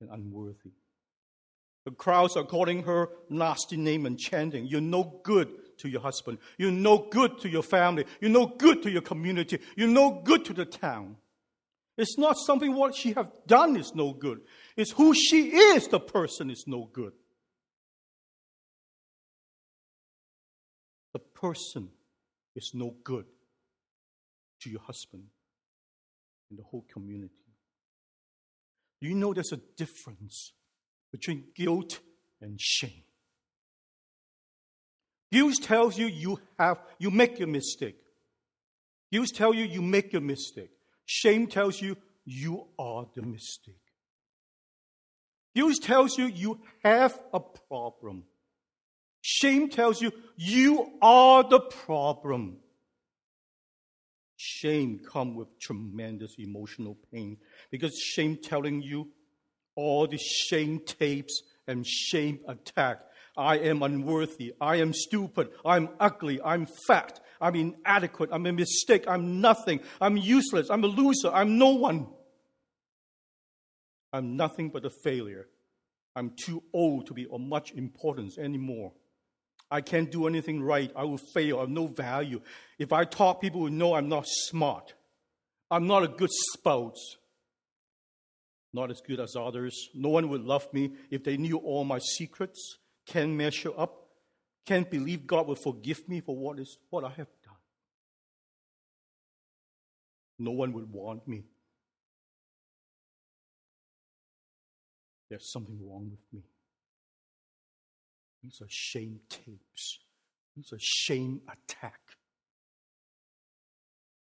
and 0.00 0.08
unworthy. 0.10 0.72
The 1.84 1.90
crowds 1.90 2.36
are 2.36 2.44
calling 2.44 2.84
her 2.84 3.10
nasty 3.28 3.76
name 3.76 4.06
and 4.06 4.18
chanting, 4.18 4.66
You're 4.66 4.80
no 4.80 5.20
good 5.22 5.50
to 5.78 5.88
your 5.88 6.00
husband. 6.00 6.38
You're 6.58 6.72
no 6.72 7.06
good 7.10 7.40
to 7.40 7.48
your 7.48 7.62
family. 7.62 8.04
You're 8.20 8.30
no 8.30 8.46
good 8.46 8.82
to 8.82 8.90
your 8.90 9.02
community. 9.02 9.58
You're 9.76 9.88
no 9.88 10.22
good 10.24 10.44
to 10.46 10.52
the 10.52 10.64
town. 10.64 11.16
It's 11.98 12.18
not 12.18 12.36
something 12.36 12.74
what 12.74 12.94
she 12.94 13.12
have 13.12 13.30
done 13.46 13.76
is 13.76 13.92
no 13.94 14.12
good. 14.12 14.40
It's 14.76 14.92
who 14.92 15.14
she 15.14 15.48
is, 15.48 15.88
the 15.88 16.00
person 16.00 16.50
is 16.50 16.64
no 16.66 16.88
good. 16.92 17.12
The 21.14 21.20
person 21.20 21.88
is 22.54 22.72
no 22.74 22.94
good 23.02 23.24
to 24.60 24.70
your 24.70 24.80
husband 24.80 25.24
and 26.50 26.58
the 26.58 26.64
whole 26.64 26.84
community. 26.92 27.32
You 29.00 29.14
know 29.14 29.32
there's 29.32 29.52
a 29.52 29.60
difference 29.76 30.52
between 31.12 31.44
guilt 31.54 32.00
and 32.40 32.60
shame? 32.60 33.04
Guilt 35.32 35.54
tells 35.62 35.98
you 35.98 36.06
you 36.06 36.40
have 36.58 36.78
you 36.98 37.10
make 37.10 37.40
a 37.40 37.46
mistake. 37.46 37.96
Guilt 39.12 39.30
tell 39.34 39.54
you 39.54 39.64
you 39.64 39.82
make 39.82 40.14
a 40.14 40.20
mistake. 40.20 40.70
Shame 41.04 41.46
tells 41.46 41.80
you 41.80 41.96
you 42.24 42.66
are 42.78 43.06
the 43.14 43.22
mistake. 43.22 43.74
Guilt 45.54 45.76
tells 45.82 46.18
you 46.18 46.26
you 46.26 46.60
have 46.82 47.18
a 47.32 47.40
problem. 47.40 48.24
Shame 49.22 49.68
tells 49.68 50.00
you 50.00 50.12
you 50.36 50.92
are 51.02 51.42
the 51.42 51.60
problem. 51.60 52.58
Shame 54.36 55.00
comes 55.00 55.34
with 55.34 55.58
tremendous 55.58 56.34
emotional 56.38 56.96
pain 57.10 57.38
because 57.70 57.98
shame 57.98 58.36
telling 58.36 58.82
you 58.82 59.08
all 59.74 60.06
the 60.06 60.18
shame 60.18 60.80
tapes 60.80 61.42
and 61.66 61.86
shame 61.86 62.40
attack. 62.46 63.00
I 63.36 63.58
am 63.58 63.82
unworthy. 63.82 64.54
I 64.60 64.76
am 64.76 64.92
stupid. 64.92 65.50
I'm 65.64 65.90
ugly. 66.00 66.40
I'm 66.42 66.66
fat. 66.86 67.20
I'm 67.40 67.54
inadequate. 67.54 68.30
I'm 68.32 68.46
a 68.46 68.52
mistake. 68.52 69.04
I'm 69.06 69.40
nothing. 69.40 69.80
I'm 70.00 70.16
useless. 70.16 70.70
I'm 70.70 70.84
a 70.84 70.88
loser. 70.88 71.30
I'm 71.32 71.58
no 71.58 71.70
one. 71.70 72.06
I'm 74.12 74.36
nothing 74.36 74.70
but 74.70 74.84
a 74.86 74.90
failure. 74.90 75.48
I'm 76.14 76.30
too 76.30 76.62
old 76.72 77.06
to 77.08 77.14
be 77.14 77.26
of 77.30 77.40
much 77.40 77.72
importance 77.72 78.38
anymore. 78.38 78.92
I 79.70 79.82
can't 79.82 80.10
do 80.10 80.26
anything 80.26 80.62
right. 80.62 80.90
I 80.96 81.04
will 81.04 81.18
fail. 81.18 81.58
I 81.58 81.60
have 81.60 81.68
no 81.68 81.88
value. 81.88 82.40
If 82.78 82.92
I 82.92 83.04
talk, 83.04 83.40
people 83.40 83.60
will 83.60 83.70
know 83.70 83.94
I'm 83.94 84.08
not 84.08 84.24
smart. 84.26 84.94
I'm 85.70 85.86
not 85.86 86.04
a 86.04 86.08
good 86.08 86.30
spouse. 86.54 87.16
Not 88.72 88.90
as 88.90 89.02
good 89.06 89.20
as 89.20 89.34
others. 89.36 89.88
No 89.94 90.08
one 90.08 90.28
would 90.30 90.44
love 90.44 90.72
me 90.72 90.92
if 91.10 91.24
they 91.24 91.36
knew 91.36 91.58
all 91.58 91.84
my 91.84 91.98
secrets. 91.98 92.78
Can't 93.06 93.30
measure 93.30 93.72
up. 93.76 94.08
Can't 94.64 94.90
believe 94.90 95.26
God 95.26 95.46
will 95.46 95.54
forgive 95.54 96.08
me 96.08 96.20
for 96.20 96.36
what 96.36 96.58
is 96.58 96.76
what 96.90 97.04
I 97.04 97.10
have 97.10 97.28
done. 97.44 97.54
No 100.38 100.50
one 100.50 100.72
would 100.72 100.90
want 100.92 101.26
me. 101.26 101.44
There's 105.30 105.50
something 105.50 105.78
wrong 105.82 106.10
with 106.10 106.20
me. 106.32 106.42
These 108.42 108.60
are 108.60 108.68
shame 108.68 109.20
tapes. 109.28 110.00
These 110.56 110.72
are 110.72 110.78
shame 110.78 111.40
attack. 111.48 112.00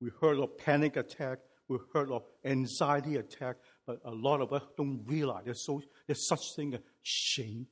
We 0.02 0.10
heard 0.22 0.40
of 0.40 0.58
panic 0.58 0.96
attack. 0.98 1.40
We 1.68 1.78
heard 1.94 2.12
of 2.12 2.24
anxiety 2.44 3.16
attack, 3.16 3.58
but 3.88 4.00
a 4.06 4.12
lot 4.12 4.42
of 4.42 4.54
us 4.54 4.62
don't 4.78 5.04
realize 5.08 5.46
there's, 5.46 5.66
so, 5.66 5.82
there's 6.06 6.28
such 6.28 6.56
thing 6.56 6.76
as 6.76 6.82
shame 7.02 7.68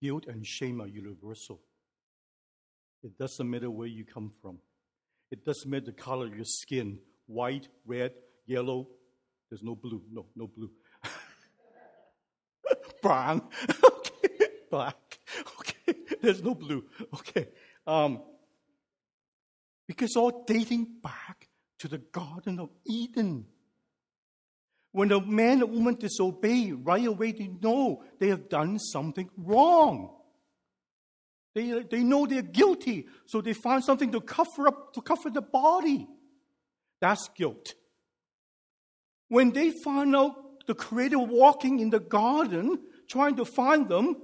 Guilt 0.00 0.26
and 0.26 0.46
shame 0.46 0.80
are 0.80 0.86
universal. 0.86 1.60
It 3.02 3.18
doesn't 3.18 3.48
matter 3.48 3.70
where 3.70 3.88
you 3.88 4.04
come 4.04 4.32
from. 4.42 4.58
It 5.30 5.44
doesn't 5.44 5.70
matter 5.70 5.86
the 5.86 5.92
color 5.92 6.26
of 6.26 6.34
your 6.34 6.44
skin, 6.44 6.98
white, 7.26 7.68
red, 7.86 8.12
yellow. 8.46 8.88
There's 9.50 9.62
no 9.62 9.74
blue. 9.74 10.02
No, 10.10 10.26
no 10.34 10.46
blue 10.46 10.70
brown, 13.02 13.42
okay, 13.84 14.46
black, 14.70 15.18
okay, 15.60 15.94
there's 16.20 16.42
no 16.42 16.54
blue, 16.54 16.84
okay. 17.14 17.48
Um, 17.86 18.22
because 19.86 20.16
all 20.16 20.44
dating 20.46 20.86
back 21.02 21.48
to 21.78 21.88
the 21.88 21.98
Garden 21.98 22.58
of 22.58 22.70
Eden. 22.84 23.46
When 24.92 25.08
the 25.08 25.20
man 25.20 25.62
and 25.62 25.70
woman 25.72 25.96
disobey, 25.96 26.72
right 26.72 27.06
away 27.06 27.32
they 27.32 27.48
know 27.48 28.02
they 28.18 28.28
have 28.28 28.48
done 28.48 28.78
something 28.78 29.28
wrong. 29.36 30.14
They, 31.54 31.82
they 31.82 32.02
know 32.02 32.26
they're 32.26 32.42
guilty, 32.42 33.06
so 33.26 33.40
they 33.40 33.52
find 33.52 33.82
something 33.82 34.12
to 34.12 34.20
cover 34.20 34.68
up, 34.68 34.94
to 34.94 35.00
cover 35.00 35.30
the 35.30 35.42
body. 35.42 36.06
That's 37.00 37.28
guilt. 37.36 37.74
When 39.28 39.50
they 39.52 39.70
find 39.70 40.14
out 40.16 40.66
the 40.66 40.74
Creator 40.74 41.18
walking 41.18 41.80
in 41.80 41.90
the 41.90 42.00
garden, 42.00 42.78
trying 43.08 43.36
to 43.36 43.44
find 43.44 43.88
them, 43.88 44.16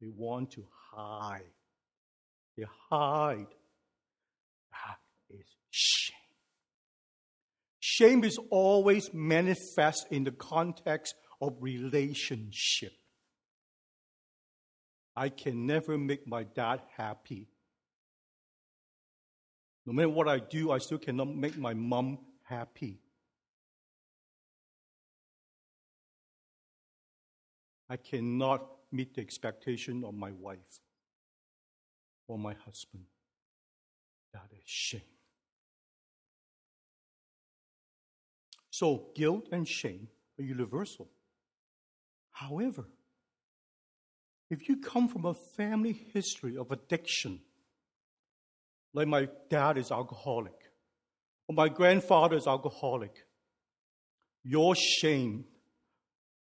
they 0.00 0.08
want 0.08 0.52
to 0.52 0.64
hide. 0.92 1.42
They 2.56 2.64
hide. 2.90 3.46
That 4.70 4.98
is 5.30 5.46
shame. 5.70 6.16
Shame 7.94 8.24
is 8.24 8.38
always 8.48 9.12
manifest 9.12 10.06
in 10.10 10.24
the 10.24 10.30
context 10.30 11.14
of 11.42 11.58
relationship. 11.60 12.92
I 15.14 15.28
can 15.28 15.66
never 15.66 15.98
make 15.98 16.26
my 16.26 16.44
dad 16.44 16.80
happy. 16.96 17.48
No 19.84 19.92
matter 19.92 20.08
what 20.08 20.26
I 20.26 20.38
do, 20.38 20.70
I 20.70 20.78
still 20.78 20.96
cannot 20.96 21.36
make 21.36 21.58
my 21.58 21.74
mom 21.74 22.18
happy. 22.44 22.98
I 27.90 27.98
cannot 27.98 28.66
meet 28.90 29.16
the 29.16 29.20
expectation 29.20 30.02
of 30.02 30.14
my 30.14 30.30
wife 30.32 30.80
or 32.26 32.38
my 32.38 32.54
husband. 32.54 33.04
That 34.32 34.48
is 34.50 34.62
shame. 34.64 35.02
So, 38.72 39.10
guilt 39.14 39.48
and 39.52 39.68
shame 39.68 40.08
are 40.38 40.42
universal. 40.42 41.10
However, 42.30 42.86
if 44.48 44.66
you 44.66 44.78
come 44.78 45.08
from 45.08 45.26
a 45.26 45.34
family 45.34 45.92
history 45.92 46.56
of 46.56 46.70
addiction, 46.70 47.40
like 48.94 49.08
my 49.08 49.28
dad 49.50 49.76
is 49.76 49.92
alcoholic, 49.92 50.54
or 51.48 51.54
my 51.54 51.68
grandfather 51.68 52.34
is 52.34 52.46
alcoholic, 52.46 53.14
your 54.42 54.74
shame, 54.74 55.44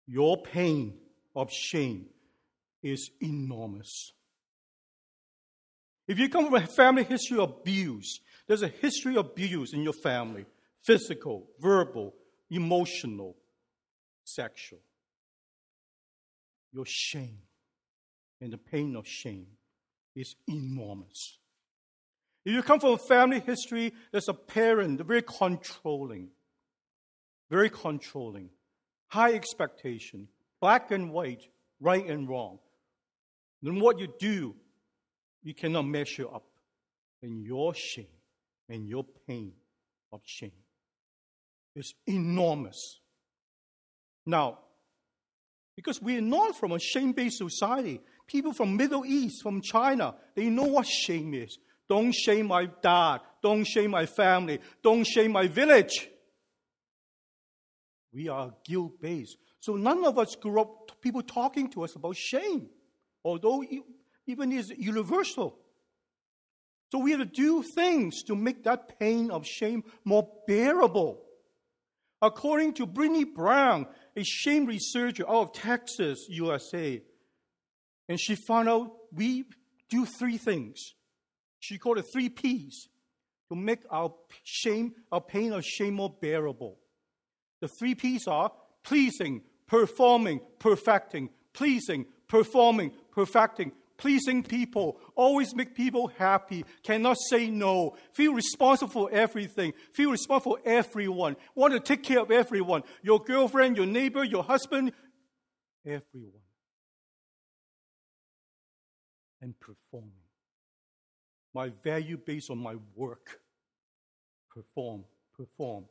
your 0.06 0.38
pain, 0.42 0.94
of 1.34 1.52
shame 1.52 2.06
is 2.82 3.10
enormous. 3.20 4.12
If 6.08 6.18
you 6.18 6.30
come 6.30 6.46
from 6.46 6.54
a 6.54 6.66
family 6.66 7.04
history 7.04 7.38
of 7.38 7.50
abuse, 7.60 8.20
there's 8.48 8.62
a 8.62 8.68
history 8.68 9.18
of 9.18 9.26
abuse 9.26 9.74
in 9.74 9.82
your 9.82 9.92
family 9.92 10.46
physical, 10.86 11.48
verbal, 11.58 12.14
emotional, 12.50 13.36
sexual. 14.24 14.78
Your 16.72 16.84
shame 16.86 17.38
and 18.40 18.52
the 18.52 18.58
pain 18.58 18.94
of 18.94 19.06
shame 19.06 19.46
is 20.14 20.36
enormous. 20.46 21.38
If 22.44 22.54
you 22.54 22.62
come 22.62 22.78
from 22.78 22.92
a 22.92 22.98
family 22.98 23.40
history, 23.40 23.92
there's 24.12 24.28
a 24.28 24.34
parent, 24.34 25.00
very 25.04 25.22
controlling, 25.22 26.28
very 27.50 27.70
controlling, 27.70 28.50
high 29.08 29.32
expectation, 29.32 30.28
black 30.60 30.92
and 30.92 31.10
white, 31.10 31.48
right 31.80 32.06
and 32.08 32.28
wrong. 32.28 32.58
Then 33.62 33.80
what 33.80 33.98
you 33.98 34.08
do, 34.20 34.54
you 35.42 35.54
cannot 35.54 35.86
measure 35.86 36.32
up. 36.32 36.44
And 37.22 37.42
your 37.42 37.74
shame 37.74 38.06
and 38.68 38.86
your 38.86 39.04
pain 39.26 39.52
of 40.12 40.20
shame 40.24 40.52
is 41.76 41.94
enormous. 42.06 43.00
Now, 44.24 44.58
because 45.76 46.00
we 46.00 46.16
are 46.16 46.22
not 46.22 46.56
from 46.56 46.72
a 46.72 46.78
shame-based 46.80 47.38
society, 47.38 48.00
people 48.26 48.52
from 48.52 48.76
Middle 48.76 49.04
East, 49.04 49.42
from 49.42 49.60
China, 49.60 50.14
they 50.34 50.48
know 50.48 50.64
what 50.64 50.86
shame 50.86 51.34
is. 51.34 51.58
Don't 51.88 52.12
shame 52.12 52.46
my 52.46 52.66
dad. 52.82 53.20
Don't 53.42 53.64
shame 53.64 53.92
my 53.92 54.06
family. 54.06 54.58
Don't 54.82 55.04
shame 55.04 55.32
my 55.32 55.46
village. 55.46 56.08
We 58.12 58.28
are 58.28 58.54
guilt-based. 58.64 59.36
So 59.60 59.76
none 59.76 60.04
of 60.04 60.18
us 60.18 60.34
grew 60.34 60.60
up 60.60 61.00
people 61.02 61.22
talking 61.22 61.70
to 61.72 61.84
us 61.84 61.94
about 61.94 62.16
shame, 62.16 62.68
although 63.22 63.62
even 64.26 64.50
is 64.50 64.70
universal. 64.70 65.58
So 66.90 66.98
we 66.98 67.10
have 67.10 67.20
to 67.20 67.26
do 67.26 67.62
things 67.62 68.22
to 68.24 68.34
make 68.34 68.64
that 68.64 68.98
pain 68.98 69.30
of 69.30 69.46
shame 69.46 69.84
more 70.04 70.28
bearable. 70.46 71.22
According 72.22 72.74
to 72.74 72.86
Brené 72.86 73.26
Brown, 73.34 73.86
a 74.16 74.24
shame 74.24 74.66
researcher 74.66 75.28
out 75.28 75.42
of 75.42 75.52
Texas, 75.52 76.26
USA, 76.28 77.02
and 78.08 78.18
she 78.18 78.34
found 78.34 78.68
out 78.68 78.90
we 79.12 79.44
do 79.90 80.06
three 80.06 80.38
things. 80.38 80.94
She 81.60 81.78
called 81.78 81.98
it 81.98 82.06
three 82.12 82.28
P's 82.28 82.88
to 83.50 83.56
make 83.56 83.80
our 83.90 84.12
shame, 84.42 84.94
our 85.12 85.20
pain 85.20 85.52
of 85.52 85.64
shame 85.64 85.94
more 85.94 86.14
bearable. 86.20 86.78
The 87.60 87.68
three 87.68 87.94
P's 87.94 88.26
are 88.26 88.50
pleasing, 88.82 89.42
performing, 89.66 90.40
perfecting, 90.58 91.30
pleasing, 91.52 92.06
performing, 92.28 92.92
perfecting, 93.12 93.72
pleasing 93.96 94.42
people, 94.42 94.98
always 95.14 95.54
make 95.54 95.74
people 95.74 96.08
happy, 96.08 96.64
cannot 96.82 97.16
say 97.18 97.50
no, 97.50 97.96
feel 98.12 98.32
responsible 98.32 98.90
for 98.90 99.10
everything, 99.12 99.72
feel 99.92 100.10
responsible 100.10 100.56
for 100.56 100.62
everyone, 100.68 101.36
want 101.54 101.74
to 101.74 101.80
take 101.80 102.02
care 102.02 102.20
of 102.20 102.30
everyone, 102.30 102.82
your 103.02 103.20
girlfriend, 103.20 103.76
your 103.76 103.86
neighbor, 103.86 104.24
your 104.24 104.42
husband, 104.42 104.92
everyone. 105.84 106.42
And 109.40 109.54
performing. 109.60 110.12
My 111.54 111.70
value 111.84 112.16
based 112.16 112.50
on 112.50 112.58
my 112.58 112.76
work. 112.94 113.40
Perform, 114.50 115.04
perform. 115.36 115.84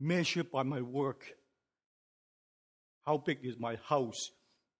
Measured 0.00 0.50
by 0.50 0.64
my 0.64 0.80
work 0.80 1.34
how 3.04 3.18
big 3.18 3.38
is 3.42 3.58
my 3.58 3.76
house? 3.88 4.30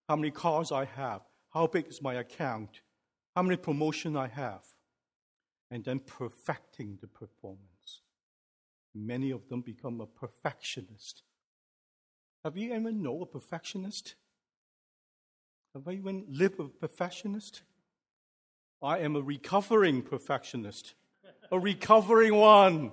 How 0.07 0.15
many 0.15 0.31
cars 0.31 0.71
I 0.71 0.85
have? 0.85 1.21
How 1.53 1.67
big 1.67 1.87
is 1.87 2.01
my 2.01 2.15
account? 2.15 2.81
How 3.35 3.43
many 3.43 3.57
promotion 3.57 4.17
I 4.17 4.27
have? 4.27 4.63
And 5.69 5.83
then 5.83 5.99
perfecting 5.99 6.97
the 7.01 7.07
performance. 7.07 8.01
Many 8.95 9.31
of 9.31 9.47
them 9.49 9.61
become 9.61 10.01
a 10.01 10.05
perfectionist. 10.05 11.23
Have 12.43 12.57
you 12.57 12.73
ever 12.73 12.91
known 12.91 13.21
a 13.21 13.25
perfectionist? 13.25 14.15
Have 15.73 15.83
you 15.87 15.99
even 15.99 16.25
lived 16.29 16.57
with 16.59 16.71
a 16.71 16.87
perfectionist? 16.87 17.63
I 18.81 18.99
am 18.99 19.15
a 19.15 19.21
recovering 19.21 20.01
perfectionist, 20.01 20.93
a 21.51 21.57
recovering 21.57 22.35
one. 22.35 22.91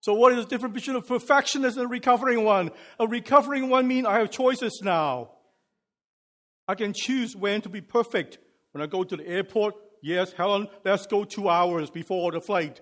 So 0.00 0.14
what 0.14 0.32
is 0.32 0.44
the 0.44 0.48
difference 0.48 0.74
between 0.74 0.96
a 0.96 1.02
perfectionist 1.02 1.76
and 1.76 1.86
a 1.86 1.88
recovering 1.88 2.44
one? 2.44 2.70
A 2.98 3.06
recovering 3.06 3.68
one 3.68 3.86
means 3.86 4.06
I 4.06 4.18
have 4.18 4.30
choices 4.30 4.80
now. 4.82 5.35
I 6.68 6.74
can 6.74 6.92
choose 6.94 7.36
when 7.36 7.60
to 7.62 7.68
be 7.68 7.80
perfect. 7.80 8.38
When 8.72 8.82
I 8.82 8.86
go 8.86 9.04
to 9.04 9.16
the 9.16 9.26
airport, 9.26 9.74
yes, 10.02 10.32
Helen, 10.32 10.68
let's 10.84 11.06
go 11.06 11.24
two 11.24 11.48
hours 11.48 11.90
before 11.90 12.32
the 12.32 12.40
flight. 12.40 12.80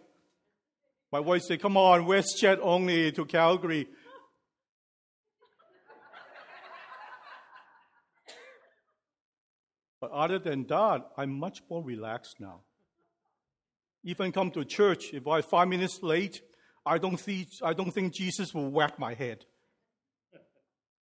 My 1.12 1.20
wife 1.20 1.42
said, 1.42 1.60
come 1.60 1.76
on, 1.76 2.06
WestJet 2.06 2.58
only 2.60 3.12
to 3.12 3.24
Calgary. 3.24 3.86
but 10.00 10.10
other 10.10 10.38
than 10.38 10.66
that, 10.66 11.10
I'm 11.16 11.38
much 11.38 11.62
more 11.70 11.82
relaxed 11.84 12.40
now. 12.40 12.62
Even 14.02 14.32
come 14.32 14.50
to 14.50 14.64
church, 14.64 15.14
if 15.14 15.26
I'm 15.26 15.42
five 15.42 15.68
minutes 15.68 16.02
late, 16.02 16.42
I 16.84 16.98
don't, 16.98 17.18
see, 17.18 17.46
I 17.62 17.72
don't 17.72 17.90
think 17.92 18.12
Jesus 18.12 18.52
will 18.52 18.70
whack 18.70 18.98
my 18.98 19.14
head. 19.14 19.44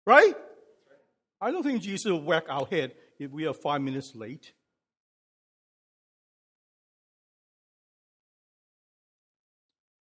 Right? 0.05 0.35
I 1.43 1.51
don't 1.51 1.65
think 1.65 1.83
Jesus 1.83 2.05
will 2.05 2.23
whack 2.23 2.45
our 2.49 2.67
head 2.67 2.93
if 3.19 3.33
we 3.33 3.49
are 3.49 3.53
five 3.53 3.81
minutes 3.81 4.15
late. 4.15 4.53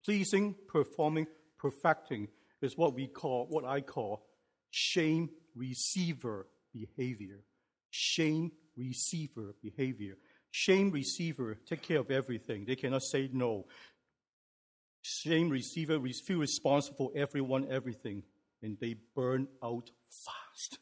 Pleasing, 0.04 0.56
performing, 0.68 1.28
perfecting 1.60 2.28
is 2.64 2.76
what 2.76 2.96
we 2.96 3.06
call, 3.06 3.46
what 3.52 3.66
I 3.66 3.82
call 3.82 4.26
shame 4.72 5.30
receiver 5.56 6.48
behavior. 6.74 7.42
Shame 7.92 8.52
receiver 8.76 9.54
behavior. 9.62 10.16
Shame 10.50 10.90
receiver 10.90 11.60
take 11.68 11.84
care 11.84 12.00
of 12.00 12.10
everything. 12.10 12.66
They 12.66 12.76
cannot 12.76 13.04
say 13.04 13.30
no. 13.32 13.68
Shame 15.04 15.50
receiver 15.50 16.00
feel 16.00 16.40
responsible 16.40 16.98
for 16.98 17.12
everyone, 17.16 17.68
everything, 17.70 18.24
and 18.64 18.76
they 18.82 18.96
burn 19.16 19.48
out 19.64 19.92
fast. 20.10 20.80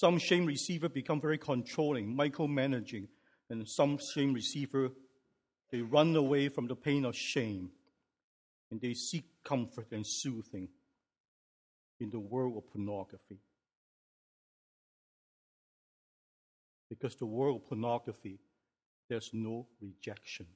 Some 0.00 0.16
shame 0.16 0.46
receiver 0.46 0.88
become 0.88 1.20
very 1.20 1.36
controlling, 1.36 2.16
micromanaging, 2.16 3.06
and 3.50 3.68
some 3.68 3.98
shame 3.98 4.32
receiver 4.32 4.92
they 5.70 5.82
run 5.82 6.16
away 6.16 6.48
from 6.48 6.68
the 6.68 6.74
pain 6.74 7.04
of 7.04 7.14
shame 7.14 7.68
and 8.70 8.80
they 8.80 8.94
seek 8.94 9.24
comfort 9.44 9.88
and 9.92 10.06
soothing 10.06 10.68
in 12.00 12.08
the 12.08 12.18
world 12.18 12.56
of 12.56 12.72
pornography. 12.72 13.40
Because 16.88 17.14
the 17.16 17.26
world 17.26 17.60
of 17.60 17.68
pornography, 17.68 18.38
there's 19.06 19.28
no 19.34 19.66
rejection. 19.82 20.46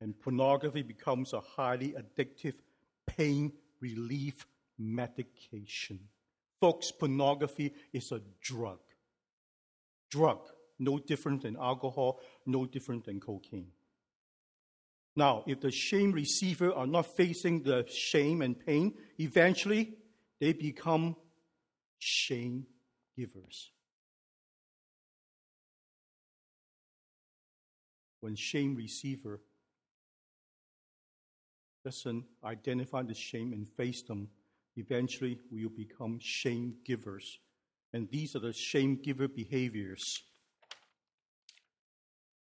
And 0.00 0.18
pornography 0.18 0.80
becomes 0.80 1.34
a 1.34 1.40
highly 1.40 1.94
addictive 1.98 2.54
pain 3.06 3.52
relief 3.78 4.46
medication. 4.78 6.00
Folks, 6.60 6.90
pornography 6.90 7.72
is 7.92 8.10
a 8.12 8.20
drug. 8.42 8.80
Drug 10.10 10.40
no 10.78 10.98
different 10.98 11.42
than 11.42 11.56
alcohol, 11.56 12.20
no 12.46 12.66
different 12.66 13.04
than 13.04 13.20
cocaine. 13.20 13.72
Now, 15.16 15.42
if 15.46 15.60
the 15.60 15.72
shame 15.72 16.12
receiver 16.12 16.72
are 16.72 16.86
not 16.86 17.16
facing 17.16 17.62
the 17.62 17.84
shame 17.88 18.40
and 18.42 18.58
pain, 18.58 18.94
eventually 19.18 19.94
they 20.40 20.52
become 20.52 21.16
shame 21.98 22.66
givers. 23.16 23.72
When 28.20 28.36
shame 28.36 28.76
receiver 28.76 29.40
doesn't 31.84 32.24
identify 32.44 33.02
the 33.02 33.14
shame 33.14 33.52
and 33.52 33.68
face 33.68 34.02
them, 34.02 34.28
eventually 34.78 35.38
we 35.52 35.64
will 35.64 35.76
become 35.76 36.18
shame 36.22 36.76
givers. 36.84 37.38
And 37.92 38.08
these 38.10 38.34
are 38.36 38.40
the 38.40 38.52
shame 38.52 39.00
giver 39.02 39.28
behaviors 39.28 40.22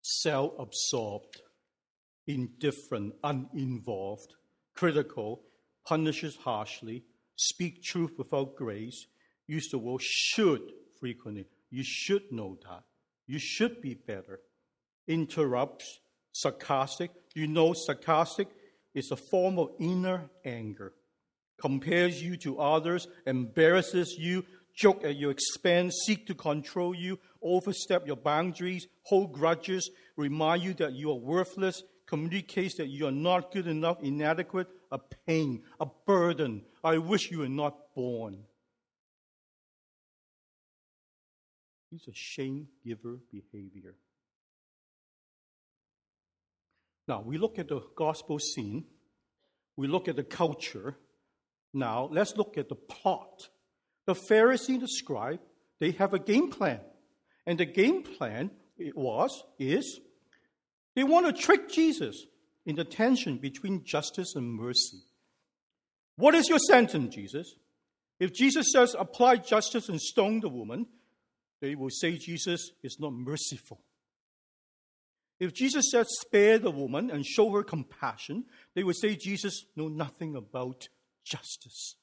self 0.03 0.53
absorbed, 0.59 1.41
indifferent, 2.27 3.15
uninvolved, 3.23 4.35
critical, 4.75 5.43
punishes 5.87 6.37
harshly, 6.37 7.05
speak 7.37 7.83
truth 7.83 8.13
without 8.19 8.57
grace, 8.57 9.07
use 9.47 9.69
the 9.71 9.79
word 9.79 10.03
should 10.03 10.73
frequently. 10.99 11.47
You 11.71 11.83
should 11.85 12.31
know 12.31 12.59
that. 12.69 12.83
You 13.27 13.39
should 13.39 13.81
be 13.81 13.95
better. 13.95 14.41
Interrupts, 15.09 16.01
sarcastic. 16.33 17.11
You 17.35 17.47
know, 17.47 17.73
sarcastic 17.73 18.49
is 18.95 19.11
a 19.11 19.17
form 19.17 19.59
of 19.59 19.71
inner 19.79 20.31
anger. 20.45 20.93
Compares 21.61 22.23
you 22.23 22.37
to 22.39 22.59
others, 22.59 23.07
embarrasses 23.27 24.17
you, 24.19 24.45
joke 24.75 25.05
at 25.05 25.17
your 25.17 25.31
expense, 25.31 26.03
seek 26.07 26.27
to 26.27 26.35
control 26.35 26.95
you, 26.95 27.19
overstep 27.43 28.07
your 28.07 28.17
boundaries, 28.17 28.87
hold 29.03 29.33
grudges, 29.33 29.91
remind 30.17 30.63
you 30.63 30.75
that 30.75 30.93
you 30.93 31.11
are 31.11 31.19
worthless, 31.19 31.83
communicates 32.07 32.77
that 32.77 32.89
you 32.89 33.07
are 33.07 33.13
not 33.13 33.53
good 33.53 33.67
enough, 33.67 33.99
inadequate, 34.03 34.69
a 34.91 34.99
pain, 35.27 35.63
a 35.81 35.87
burden. 36.07 36.63
I 36.83 36.99
wish 36.99 37.31
you 37.31 37.39
were 37.39 37.49
not 37.49 37.95
born. 37.95 38.45
It's 41.95 42.09
a 42.09 42.15
shame 42.15 42.69
giver 42.85 43.19
behavior. 43.31 43.95
Now, 47.07 47.21
we 47.21 47.37
look 47.37 47.59
at 47.59 47.69
the 47.69 47.81
gospel 47.97 48.39
scene, 48.39 48.85
we 49.77 49.89
look 49.89 50.09
at 50.09 50.17
the 50.17 50.23
culture. 50.23 50.97
Now, 51.75 52.09
let's 52.11 52.37
look 52.37 52.59
at 52.59 52.69
the 52.69 52.75
plot. 52.75 53.49
The 54.07 54.15
Pharisee 54.15 54.71
and 54.75 54.83
the 54.83 54.89
scribe, 54.89 55.41
they 55.81 55.93
have 55.93 56.13
a 56.13 56.19
game 56.19 56.51
plan. 56.51 56.81
And 57.47 57.59
the 57.59 57.65
game 57.65 58.03
plan 58.03 58.51
it 58.79 58.97
was, 58.97 59.45
is, 59.59 60.01
they 60.95 61.05
want 61.05 61.27
to 61.27 61.33
trick 61.33 61.71
Jesus 61.71 62.27
in 62.67 62.77
the 62.77 62.85
tension 62.85 63.39
between 63.39 63.85
justice 63.85 64.35
and 64.35 64.53
mercy. 64.53 64.99
What 66.17 66.35
is 66.35 66.49
your 66.49 66.59
sentence, 66.59 67.15
Jesus? 67.15 67.55
If 68.21 68.33
Jesus 68.33 68.67
says, 68.73 68.95
apply 68.99 69.37
justice 69.37 69.89
and 69.89 70.01
stone 70.01 70.41
the 70.41 70.49
woman, 70.49 70.87
they 71.61 71.75
will 71.75 71.91
say 71.91 72.17
Jesus 72.17 72.71
is 72.83 72.99
not 73.01 73.13
merciful. 73.13 73.81
If 75.41 75.55
Jesus 75.55 75.91
says, 75.91 76.07
spare 76.21 76.59
the 76.59 76.71
woman 76.71 77.11
and 77.11 77.27
show 77.27 77.51
her 77.51 77.65
compassion, 77.65 78.45
they 78.75 78.85
will 78.85 78.95
say 78.95 79.17
Jesus 79.17 79.65
know 79.75 79.89
nothing 79.89 80.37
about 80.37 80.89
justice. 81.25 81.97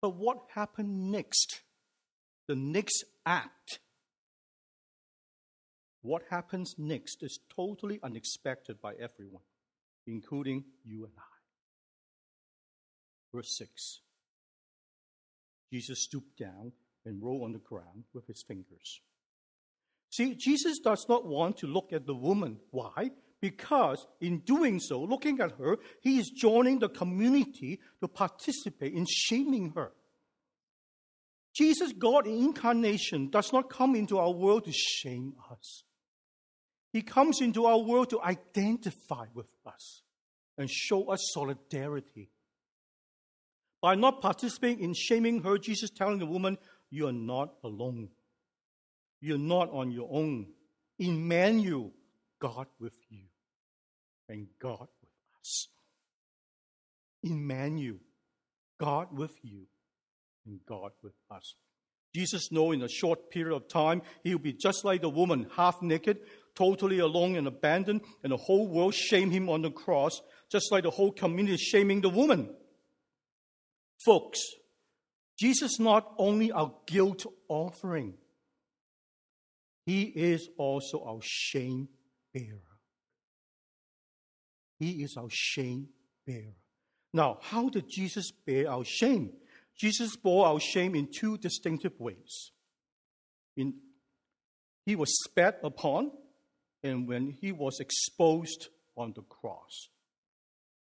But 0.00 0.16
what 0.16 0.38
happened 0.54 1.10
next? 1.12 1.60
The 2.48 2.56
next 2.56 3.04
act. 3.24 3.78
What 6.02 6.22
happens 6.30 6.74
next 6.76 7.22
is 7.22 7.38
totally 7.54 8.00
unexpected 8.02 8.80
by 8.80 8.94
everyone, 8.94 9.44
including 10.06 10.64
you 10.84 11.04
and 11.04 11.12
I. 11.16 11.32
Verse 13.32 13.56
6 13.56 14.00
Jesus 15.72 16.02
stooped 16.02 16.36
down 16.38 16.72
and 17.06 17.22
rolled 17.22 17.44
on 17.44 17.52
the 17.52 17.58
ground 17.58 18.04
with 18.12 18.26
his 18.26 18.44
fingers. 18.46 19.00
See, 20.10 20.34
Jesus 20.34 20.78
does 20.80 21.06
not 21.08 21.24
want 21.24 21.56
to 21.58 21.66
look 21.66 21.92
at 21.92 22.06
the 22.06 22.14
woman. 22.14 22.58
Why? 22.70 23.12
Because 23.42 24.06
in 24.20 24.38
doing 24.38 24.78
so, 24.78 25.02
looking 25.02 25.40
at 25.40 25.58
her, 25.58 25.78
he 26.00 26.18
is 26.20 26.30
joining 26.30 26.78
the 26.78 26.88
community 26.88 27.80
to 28.00 28.06
participate 28.06 28.94
in 28.94 29.04
shaming 29.04 29.72
her. 29.74 29.90
Jesus, 31.52 31.92
God 31.92 32.28
in 32.28 32.36
incarnation, 32.36 33.30
does 33.30 33.52
not 33.52 33.68
come 33.68 33.96
into 33.96 34.16
our 34.18 34.30
world 34.30 34.64
to 34.66 34.72
shame 34.72 35.34
us. 35.50 35.82
He 36.92 37.02
comes 37.02 37.40
into 37.40 37.66
our 37.66 37.78
world 37.78 38.10
to 38.10 38.22
identify 38.22 39.26
with 39.34 39.48
us 39.66 40.02
and 40.56 40.70
show 40.70 41.10
us 41.10 41.20
solidarity. 41.34 42.30
By 43.80 43.96
not 43.96 44.22
participating 44.22 44.84
in 44.84 44.94
shaming 44.94 45.42
her, 45.42 45.58
Jesus 45.58 45.90
telling 45.90 46.20
the 46.20 46.26
woman, 46.26 46.58
You 46.90 47.08
are 47.08 47.12
not 47.12 47.54
alone. 47.64 48.10
You're 49.20 49.36
not 49.36 49.70
on 49.72 49.90
your 49.90 50.08
own. 50.12 50.46
Emmanuel, 50.98 51.90
God 52.38 52.66
with 52.78 52.94
you, 53.08 53.24
and 54.32 54.46
God 54.58 54.88
with 55.02 55.10
us. 55.40 55.68
Emmanuel, 57.22 57.98
God 58.80 59.08
with 59.16 59.36
you, 59.42 59.66
and 60.46 60.58
God 60.66 60.90
with 61.02 61.14
us. 61.30 61.54
Jesus 62.14 62.50
know 62.50 62.72
in 62.72 62.82
a 62.82 62.88
short 62.88 63.30
period 63.30 63.54
of 63.54 63.68
time 63.68 64.02
he 64.24 64.34
will 64.34 64.42
be 64.42 64.52
just 64.52 64.84
like 64.84 65.02
the 65.02 65.08
woman, 65.08 65.46
half 65.54 65.80
naked, 65.82 66.18
totally 66.54 66.98
alone 66.98 67.36
and 67.36 67.46
abandoned, 67.46 68.00
and 68.22 68.32
the 68.32 68.36
whole 68.36 68.68
world 68.68 68.94
shame 68.94 69.30
him 69.30 69.48
on 69.48 69.62
the 69.62 69.70
cross, 69.70 70.20
just 70.50 70.72
like 70.72 70.82
the 70.82 70.90
whole 70.90 71.12
community 71.12 71.54
is 71.54 71.60
shaming 71.60 72.00
the 72.00 72.08
woman. 72.08 72.50
Folks, 74.04 74.40
Jesus 75.38 75.78
not 75.78 76.12
only 76.18 76.50
our 76.52 76.74
guilt 76.86 77.24
offering, 77.48 78.14
he 79.84 80.02
is 80.02 80.48
also 80.58 81.04
our 81.04 81.20
shame 81.22 81.88
bearer. 82.32 82.71
He 84.82 85.04
is 85.04 85.16
our 85.16 85.28
shame 85.30 85.90
bearer. 86.26 86.56
Now, 87.12 87.38
how 87.40 87.68
did 87.68 87.88
Jesus 87.88 88.32
bear 88.32 88.68
our 88.68 88.84
shame? 88.84 89.30
Jesus 89.78 90.16
bore 90.16 90.44
our 90.44 90.58
shame 90.58 90.96
in 90.96 91.06
two 91.06 91.38
distinctive 91.38 91.92
ways. 92.00 92.50
In, 93.56 93.74
he 94.84 94.96
was 94.96 95.22
spat 95.22 95.60
upon, 95.62 96.10
and 96.82 97.06
when 97.06 97.30
he 97.40 97.52
was 97.52 97.78
exposed 97.78 98.70
on 98.96 99.12
the 99.14 99.22
cross. 99.22 99.88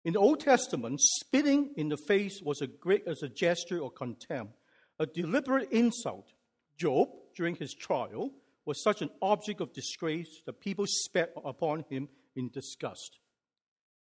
In 0.03 0.13
the 0.13 0.19
Old 0.19 0.41
Testament, 0.41 0.99
spitting 0.99 1.71
in 1.77 1.87
the 1.87 1.97
face 2.09 2.41
was 2.43 2.61
a 2.61 2.67
great 2.67 3.07
as 3.07 3.23
a 3.23 3.29
gesture 3.29 3.81
of 3.81 3.95
contempt, 3.95 4.51
a 4.99 5.05
deliberate 5.05 5.71
insult. 5.71 6.33
Job, 6.77 7.07
during 7.37 7.55
his 7.55 7.73
trial, 7.73 8.31
was 8.65 8.83
such 8.83 9.01
an 9.01 9.11
object 9.21 9.61
of 9.61 9.71
disgrace 9.71 10.41
that 10.45 10.59
people 10.59 10.85
spat 10.85 11.31
upon 11.45 11.85
him 11.89 12.09
in 12.35 12.49
disgust. 12.49 13.19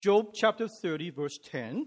Job 0.02 0.28
chapter 0.34 0.68
30, 0.68 1.10
verse 1.10 1.38
10 1.50 1.86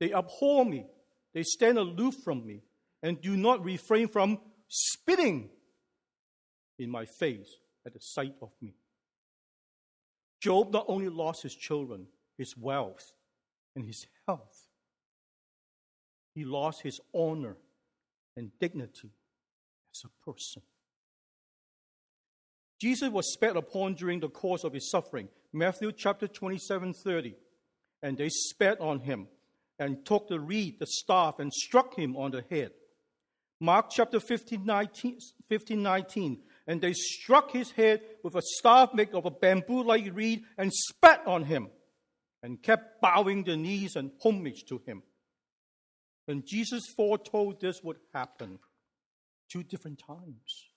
They 0.00 0.12
abhor 0.12 0.64
me, 0.64 0.86
they 1.34 1.42
stand 1.42 1.78
aloof 1.78 2.16
from 2.24 2.46
me, 2.46 2.62
and 3.02 3.20
do 3.20 3.36
not 3.36 3.64
refrain 3.64 4.08
from 4.08 4.38
spitting 4.68 5.50
in 6.78 6.90
my 6.90 7.04
face 7.04 7.56
at 7.86 7.92
the 7.92 8.00
sight 8.00 8.34
of 8.40 8.50
me. 8.60 8.74
Job 10.40 10.72
not 10.72 10.86
only 10.88 11.08
lost 11.08 11.42
his 11.42 11.54
children, 11.54 12.06
his 12.36 12.56
wealth, 12.56 13.12
and 13.76 13.84
his 13.84 14.06
health, 14.26 14.68
he 16.34 16.44
lost 16.44 16.82
his 16.82 17.00
honor 17.14 17.56
and 18.36 18.50
dignity 18.58 19.10
as 19.94 20.02
a 20.04 20.30
person. 20.30 20.62
Jesus 22.80 23.10
was 23.10 23.32
spat 23.32 23.56
upon 23.56 23.94
during 23.94 24.18
the 24.18 24.28
course 24.28 24.64
of 24.64 24.72
his 24.72 24.90
suffering. 24.90 25.28
Matthew 25.52 25.92
chapter 25.92 26.28
27 26.28 26.94
30. 26.94 27.36
And 28.04 28.18
they 28.18 28.28
spat 28.30 28.80
on 28.80 29.00
him 29.00 29.28
and 29.78 30.04
took 30.04 30.28
the 30.28 30.40
reed, 30.40 30.80
the 30.80 30.86
staff, 30.86 31.38
and 31.38 31.52
struck 31.52 31.94
him 31.94 32.16
on 32.16 32.32
the 32.32 32.44
head. 32.50 32.72
Mark 33.60 33.90
chapter 33.90 34.18
15 34.18 34.64
19, 34.64 35.18
15, 35.48 35.82
19 35.82 36.38
and 36.66 36.80
they 36.80 36.92
struck 36.92 37.50
his 37.50 37.70
head 37.72 38.00
with 38.22 38.34
a 38.34 38.42
staff 38.42 38.94
made 38.94 39.14
of 39.14 39.26
a 39.26 39.30
bamboo 39.30 39.82
like 39.82 40.14
reed 40.14 40.42
and 40.56 40.72
spat 40.72 41.26
on 41.26 41.44
him 41.44 41.68
and 42.42 42.62
kept 42.62 43.00
bowing 43.00 43.44
their 43.44 43.56
knees 43.56 43.96
and 43.96 44.12
homage 44.22 44.64
to 44.68 44.80
him. 44.86 45.02
And 46.28 46.46
Jesus 46.46 46.84
foretold 46.96 47.60
this 47.60 47.82
would 47.82 47.98
happen 48.14 48.58
two 49.50 49.62
different 49.62 50.00
times. 50.06 50.70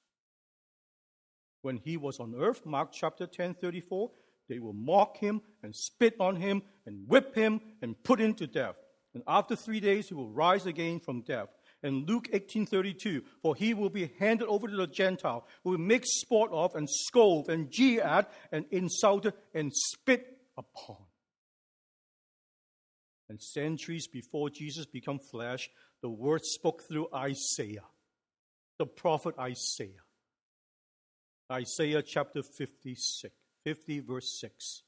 When 1.62 1.78
he 1.78 1.98
was 1.98 2.20
on 2.20 2.36
earth, 2.36 2.66
Mark 2.66 2.92
chapter 2.92 3.28
10 3.28 3.56
34, 3.56 4.12
they 4.50 4.60
will 4.60 4.74
mock 4.74 5.18
him 5.18 5.42
and 5.64 5.76
spit 5.76 6.16
on 6.20 6.36
him 6.36 6.62
and 6.86 7.08
whip 7.08 7.36
him 7.36 7.62
and 7.82 8.02
put 8.04 8.20
him 8.20 8.34
to 8.36 8.48
death. 8.48 8.76
And 9.14 9.24
after 9.28 9.56
three 9.56 9.80
days, 9.80 10.10
he 10.10 10.14
will 10.14 10.30
rise 10.30 10.66
again 10.66 11.00
from 11.00 11.22
death 11.22 11.50
And 11.86 12.10
Luke 12.10 12.30
18:32, 12.34 13.24
for 13.44 13.56
he 13.56 13.76
will 13.76 13.92
be 13.92 14.08
handed 14.18 14.48
over 14.48 14.68
to 14.68 14.76
the 14.76 14.88
Gentile, 14.88 15.48
who 15.64 15.70
will 15.70 15.78
make 15.78 16.04
sport 16.04 16.50
of 16.52 16.74
and 16.74 16.90
scold 16.90 17.48
and 17.48 17.72
jeer 17.72 18.02
at 18.02 18.32
and 18.52 18.66
insult 18.72 19.28
and 19.54 19.72
spit 19.72 20.42
upon. 20.58 21.06
And 23.30 23.40
centuries 23.40 24.08
before 24.08 24.50
Jesus 24.50 24.88
became 24.88 25.20
flesh, 25.20 25.70
the 26.02 26.10
word 26.10 26.44
spoke 26.44 26.82
through 26.88 27.08
Isaiah, 27.14 27.86
the 28.80 28.88
prophet 28.88 29.36
Isaiah. 29.38 30.02
Isaiah 31.52 32.02
chapter 32.02 32.42
56, 32.42 33.32
50 33.66 34.00
verse 34.02 34.38
6. 34.40 34.84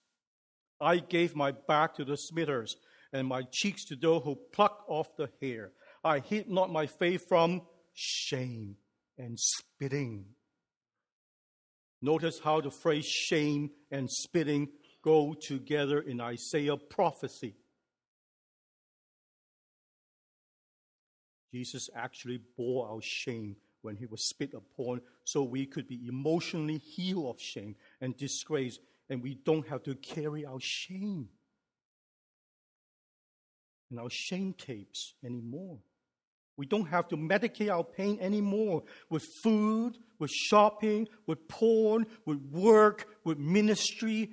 I 0.80 0.98
gave 0.98 1.36
my 1.36 1.52
back 1.52 1.96
to 1.96 2.06
the 2.06 2.16
smitters 2.16 2.76
and 3.12 3.28
my 3.28 3.42
cheeks 3.52 3.84
to 3.86 3.96
those 3.96 4.24
who 4.24 4.38
pluck 4.54 4.86
off 4.88 5.16
the 5.18 5.30
hair. 5.42 5.72
I 6.04 6.20
hid 6.20 6.50
not 6.50 6.72
my 6.72 6.86
face 6.86 7.22
from 7.28 7.64
shame 7.94 8.76
and 9.18 9.38
spitting. 9.40 10.26
Notice 12.02 12.40
how 12.40 12.62
the 12.62 12.70
phrase 12.70 13.08
shame 13.08 13.72
and 13.92 14.10
spitting 14.10 14.70
go 15.04 15.34
together 15.34 16.00
in 16.00 16.22
Isaiah 16.22 16.78
prophecy. 16.78 17.56
Jesus 21.52 21.90
actually 21.96 22.40
bore 22.56 22.88
our 22.88 23.02
shame 23.02 23.56
when 23.82 23.96
he 23.96 24.06
was 24.06 24.30
spit 24.30 24.54
upon 24.54 25.02
so 25.24 25.44
we 25.44 25.66
could 25.66 25.88
be 25.88 26.08
emotionally 26.08 26.78
healed 26.78 27.36
of 27.36 27.42
shame 27.42 27.76
and 28.02 28.16
disgrace 28.18 28.80
and 29.10 29.24
we 29.24 29.36
don't 29.46 29.68
have 29.68 29.84
to 29.84 29.96
carry 29.96 30.46
our 30.46 30.60
shame 30.60 31.30
and 33.90 34.00
our 34.00 34.10
shame 34.10 34.54
tapes 34.54 35.14
anymore. 35.24 35.80
We 36.58 36.66
don't 36.66 36.88
have 36.88 37.08
to 37.10 37.18
medicate 37.18 37.72
our 37.72 37.84
pain 37.84 38.18
anymore 38.20 38.84
with 39.10 39.24
food, 39.44 39.98
with 40.20 40.32
shopping, 40.32 41.08
with 41.28 41.48
porn, 41.48 42.08
with 42.26 42.42
work, 42.52 43.08
with 43.24 43.38
ministry, 43.38 44.32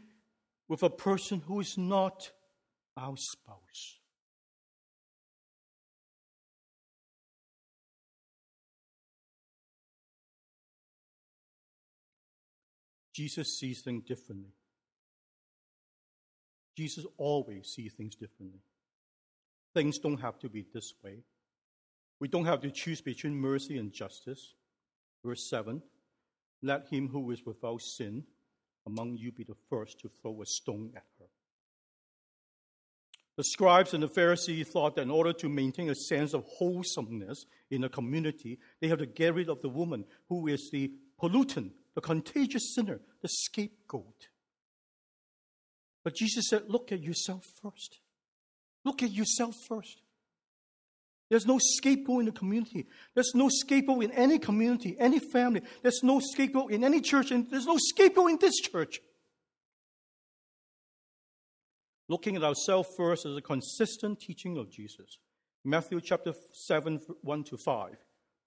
with 0.68 0.82
a 0.82 0.90
person 0.90 1.42
who 1.46 1.60
is 1.60 1.76
not 1.76 2.30
our 2.96 3.14
spouse. 3.16 3.98
Jesus 13.14 13.58
sees 13.58 13.80
things 13.80 14.04
differently. 14.04 14.52
Jesus 16.76 17.06
always 17.16 17.68
sees 17.68 17.92
things 17.92 18.16
differently. 18.16 18.60
Things 19.72 19.98
don't 19.98 20.20
have 20.20 20.38
to 20.40 20.48
be 20.48 20.66
this 20.74 20.92
way. 21.02 21.22
We 22.20 22.28
don't 22.28 22.46
have 22.46 22.60
to 22.62 22.70
choose 22.70 23.00
between 23.00 23.36
mercy 23.36 23.78
and 23.78 23.92
justice. 23.92 24.54
Verse 25.24 25.48
7 25.48 25.82
Let 26.62 26.88
him 26.88 27.08
who 27.08 27.30
is 27.30 27.44
without 27.46 27.80
sin 27.82 28.24
among 28.86 29.16
you 29.16 29.32
be 29.32 29.44
the 29.44 29.56
first 29.70 30.00
to 30.00 30.08
throw 30.20 30.42
a 30.42 30.46
stone 30.46 30.92
at 30.96 31.04
her. 31.18 31.26
The 33.36 33.44
scribes 33.44 33.94
and 33.94 34.02
the 34.02 34.08
Pharisees 34.08 34.68
thought 34.68 34.94
that 34.94 35.02
in 35.02 35.10
order 35.10 35.32
to 35.32 35.48
maintain 35.48 35.90
a 35.90 35.94
sense 35.94 36.34
of 36.34 36.44
wholesomeness 36.44 37.46
in 37.70 37.82
a 37.82 37.88
community, 37.88 38.58
they 38.80 38.88
have 38.88 38.98
to 38.98 39.06
get 39.06 39.34
rid 39.34 39.48
of 39.48 39.60
the 39.60 39.68
woman 39.68 40.04
who 40.28 40.46
is 40.46 40.70
the 40.70 40.92
pollutant, 41.20 41.72
the 41.94 42.00
contagious 42.00 42.74
sinner, 42.74 43.00
the 43.22 43.28
scapegoat. 43.28 44.28
But 46.02 46.14
Jesus 46.14 46.48
said, 46.48 46.64
Look 46.68 46.92
at 46.92 47.02
yourself 47.02 47.44
first. 47.62 48.00
Look 48.84 49.02
at 49.02 49.10
yourself 49.10 49.54
first. 49.68 50.02
There's 51.30 51.46
no 51.46 51.58
scapegoat 51.58 52.20
in 52.20 52.26
the 52.26 52.32
community. 52.32 52.86
There's 53.14 53.32
no 53.34 53.48
scapegoat 53.48 54.04
in 54.04 54.10
any 54.12 54.38
community, 54.38 54.96
any 54.98 55.18
family. 55.18 55.62
There's 55.82 56.02
no 56.02 56.20
scapegoat 56.20 56.70
in 56.70 56.84
any 56.84 57.00
church, 57.00 57.30
and 57.30 57.50
there's 57.50 57.66
no 57.66 57.78
scapegoat 57.78 58.30
in 58.30 58.38
this 58.38 58.60
church. 58.60 59.00
Looking 62.08 62.36
at 62.36 62.44
ourselves 62.44 62.90
first 62.96 63.24
is 63.24 63.36
a 63.36 63.40
consistent 63.40 64.20
teaching 64.20 64.58
of 64.58 64.70
Jesus. 64.70 65.18
Matthew 65.64 66.00
chapter 66.02 66.34
7, 66.52 67.00
1 67.22 67.44
to 67.44 67.56
5. 67.56 67.96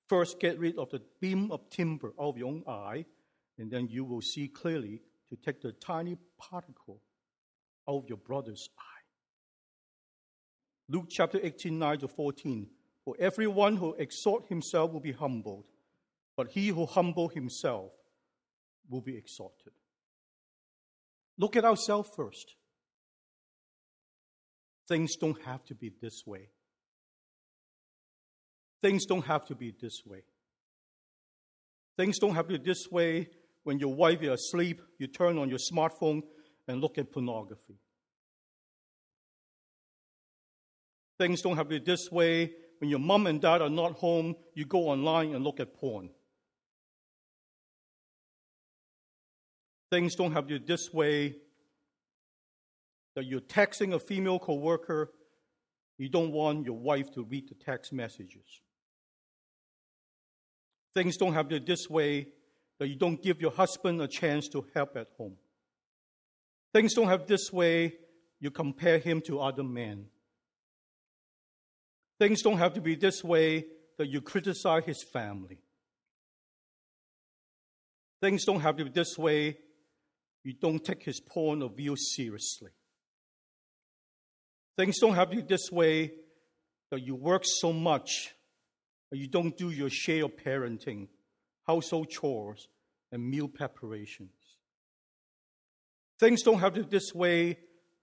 First, 0.08 0.40
get 0.40 0.60
rid 0.60 0.78
of 0.78 0.92
the 0.92 1.02
beam 1.20 1.52
of 1.52 1.70
timber 1.72 2.14
out 2.20 2.30
of 2.30 2.38
your 2.38 2.48
own 2.48 2.64
eye, 2.68 3.06
and 3.58 3.72
then 3.72 3.88
you 3.88 4.04
will 4.04 4.22
see 4.22 4.48
clearly 4.48 5.02
to 5.30 5.36
take 5.36 5.62
the 5.62 5.72
tiny 5.72 6.18
particle 6.38 7.02
out 7.90 8.04
of 8.04 8.10
your 8.10 8.18
brother's 8.18 8.70
eye. 8.78 8.84
Luke 10.90 11.08
chapter 11.10 11.40
18, 11.42 11.78
9 11.78 12.00
to 12.00 12.08
14. 12.08 12.68
For 13.04 13.16
everyone 13.20 13.78
who 13.78 13.94
exalts 13.96 14.50
himself 14.50 14.92
will 14.92 15.00
be 15.00 15.12
humbled, 15.12 15.66
but 16.36 16.50
he 16.50 16.70
who 16.70 16.86
humbles 16.86 17.34
himself 17.34 17.92
will 18.90 19.02
be 19.02 19.18
exalted. 19.18 19.74
Look 21.38 21.56
at 21.56 21.66
ourselves 21.66 22.10
first. 22.16 22.56
Things 24.88 25.16
don't 25.16 25.42
have 25.44 25.64
to 25.66 25.76
be 25.76 25.92
this 26.02 26.24
way. 26.26 26.50
Things 28.82 29.06
don't 29.06 29.26
have 29.26 29.46
to 29.46 29.56
be 29.56 29.74
this 29.80 30.04
way. 30.06 30.24
Things 31.98 32.20
don't 32.20 32.36
have 32.36 32.48
to 32.48 32.60
be 32.60 32.64
this 32.64 32.90
way 32.90 33.28
when 33.68 33.80
your 33.80 33.94
wife 33.94 34.22
is 34.22 34.30
asleep, 34.30 34.82
you 34.98 35.08
turn 35.08 35.38
on 35.38 35.50
your 35.50 35.60
smartphone 35.60 36.22
and 36.70 36.80
look 36.80 36.98
at 36.98 37.12
pornography. 37.12 37.76
Things 41.20 41.42
don't 41.42 41.58
have 41.58 41.68
to 41.68 41.78
be 41.78 41.86
this 41.86 42.10
way. 42.10 42.54
When 42.80 42.90
your 42.90 43.00
mom 43.00 43.28
and 43.28 43.42
dad 43.42 43.62
are 43.62 43.70
not 43.70 43.98
home, 43.98 44.36
you 44.54 44.64
go 44.64 44.88
online 44.88 45.36
and 45.36 45.44
look 45.44 45.60
at 45.60 45.74
porn. 45.74 46.12
Things 49.92 50.16
don't 50.16 50.32
have 50.32 50.48
to 50.48 50.60
be 50.60 50.66
this 50.66 50.94
way 50.94 51.36
that 53.18 53.26
you're 53.26 53.42
texting 53.42 53.94
a 53.94 54.00
female 54.00 54.40
coworker, 54.40 55.12
you 55.98 56.08
don't 56.08 56.32
want 56.32 56.64
your 56.64 56.78
wife 56.78 57.12
to 57.16 57.24
read 57.26 57.50
the 57.50 57.56
text 57.56 57.92
messages. 57.92 58.62
Things 60.96 61.18
don't 61.18 61.34
have 61.34 61.50
to 61.50 61.60
be 61.60 61.66
this 61.66 61.90
way 61.90 62.28
that 62.80 62.88
you 62.88 62.96
don't 62.96 63.22
give 63.22 63.42
your 63.42 63.52
husband 63.52 64.02
a 64.02 64.08
chance 64.08 64.48
to 64.50 64.66
help 64.74 64.96
at 64.96 65.08
home. 65.18 65.36
Things 66.74 66.94
don't 66.94 67.08
have 67.08 67.26
this 67.28 67.52
way 67.52 67.94
you 68.40 68.52
compare 68.52 69.00
him 69.00 69.22
to 69.22 69.40
other 69.40 69.64
men. 69.64 70.06
Things 72.20 72.42
don't 72.42 72.58
have 72.58 72.74
to 72.74 72.82
be 72.82 72.96
this 72.96 73.24
way 73.24 73.66
that 73.98 74.08
you 74.08 74.22
criticize 74.22 74.86
his 74.86 75.04
family. 75.04 75.60
Things 78.22 78.46
don't 78.46 78.62
have 78.62 78.78
to 78.78 78.86
be 78.86 78.92
this 78.92 79.18
way 79.18 79.58
you 80.44 80.54
don't 80.54 80.84
take 80.84 81.04
his 81.04 81.20
point 81.20 81.62
of 81.62 81.76
view 81.76 81.96
seriously. 81.98 82.72
Things 84.78 85.00
don't 85.00 85.16
have 85.16 85.30
to 85.32 85.36
be 85.36 85.42
this 85.42 85.72
way 85.72 86.14
that 86.90 87.02
you 87.02 87.16
work 87.16 87.44
so 87.44 87.74
much 87.74 88.34
that 89.12 89.18
you 89.18 89.28
don't 89.28 89.58
do 89.58 89.70
your 89.72 89.90
share 89.90 90.26
of 90.26 90.38
parenting, 90.38 91.08
household 91.68 92.10
chores, 92.10 92.68
and 93.12 93.30
meal 93.30 93.48
preparations. 93.48 94.30
Things 96.20 96.42
don't 96.42 96.60
have 96.60 96.74
to 96.74 96.84
be 96.84 96.90
this 96.90 97.14
way 97.14 97.58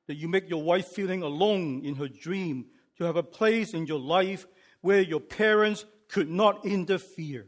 that 0.07 0.16
you 0.16 0.29
make 0.29 0.48
your 0.48 0.62
wife 0.62 0.88
feeling 0.88 1.22
alone 1.22 1.83
in 1.85 1.96
her 1.96 2.09
dream 2.09 2.66
to 2.98 3.05
have 3.05 3.16
a 3.16 3.22
place 3.22 3.74
in 3.74 3.87
your 3.87 3.98
life 3.98 4.46
where 4.83 5.00
your 5.00 5.20
parents 5.20 5.85
could 6.09 6.31
not 6.31 6.64
interfere. 6.64 7.46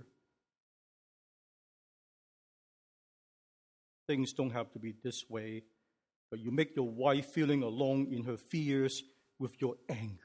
Things 4.09 4.33
don't 4.33 4.51
have 4.51 4.73
to 4.73 4.79
be 4.79 4.95
this 5.03 5.25
way, 5.29 5.65
but 6.31 6.41
you 6.41 6.51
make 6.51 6.75
your 6.75 6.89
wife 6.89 7.27
feeling 7.27 7.63
alone 7.63 8.09
in 8.11 8.25
her 8.25 8.37
fears 8.37 9.03
with 9.39 9.61
your 9.61 9.75
anger. 9.89 10.23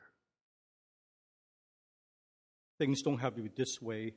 Things 2.79 3.01
don't 3.01 3.19
have 3.19 3.35
to 3.35 3.41
be 3.41 3.51
this 3.55 3.81
way, 3.81 4.13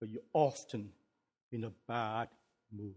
but 0.00 0.08
you're 0.08 0.22
often 0.32 0.90
in 1.52 1.64
a 1.64 1.72
bad 1.86 2.28
mood. 2.74 2.94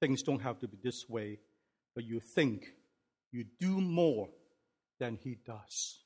Things 0.00 0.22
don't 0.22 0.42
have 0.42 0.58
to 0.60 0.68
be 0.68 0.76
this 0.82 1.08
way, 1.08 1.38
but 1.94 2.04
you 2.04 2.20
think 2.20 2.66
you 3.32 3.44
do 3.58 3.80
more 3.80 4.28
than 4.98 5.18
he 5.22 5.38
does. 5.46 6.00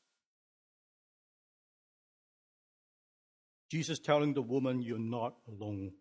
Jesus 3.71 3.99
telling 3.99 4.35
the 4.35 4.43
woman, 4.43 4.83
You're 4.83 4.99
not 4.99 5.35
alone. 5.49 5.93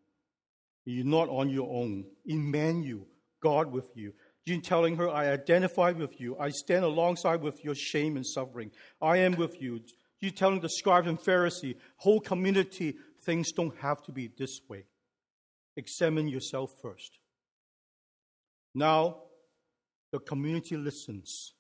You're 0.86 1.06
not 1.06 1.30
on 1.30 1.50
your 1.50 1.70
own. 1.70 2.06
Emmanuel, 2.26 3.06
God 3.42 3.72
with 3.72 3.96
you. 3.96 4.14
Jesus 4.48 4.68
telling 4.68 4.96
her, 4.96 5.08
I 5.10 5.30
identify 5.30 5.92
with 5.92 6.20
you. 6.20 6.36
I 6.40 6.50
stand 6.50 6.84
alongside 6.84 7.42
with 7.42 7.64
your 7.64 7.76
shame 7.76 8.16
and 8.16 8.26
suffering. 8.26 8.72
I 9.02 9.18
am 9.18 9.36
with 9.36 9.62
you. 9.62 9.82
Jesus 10.22 10.40
telling 10.40 10.62
the 10.62 10.70
scribes 10.70 11.08
and 11.08 11.20
Pharisee, 11.20 11.76
whole 11.98 12.20
community, 12.20 12.96
things 13.24 13.52
don't 13.52 13.76
have 13.78 14.02
to 14.04 14.12
be 14.12 14.30
this 14.38 14.60
way. 14.68 14.86
Examine 15.76 16.28
yourself 16.28 16.72
first. 16.82 17.20
Now, 18.76 19.24
the 20.12 20.20
community 20.20 20.78
listens, 20.78 21.54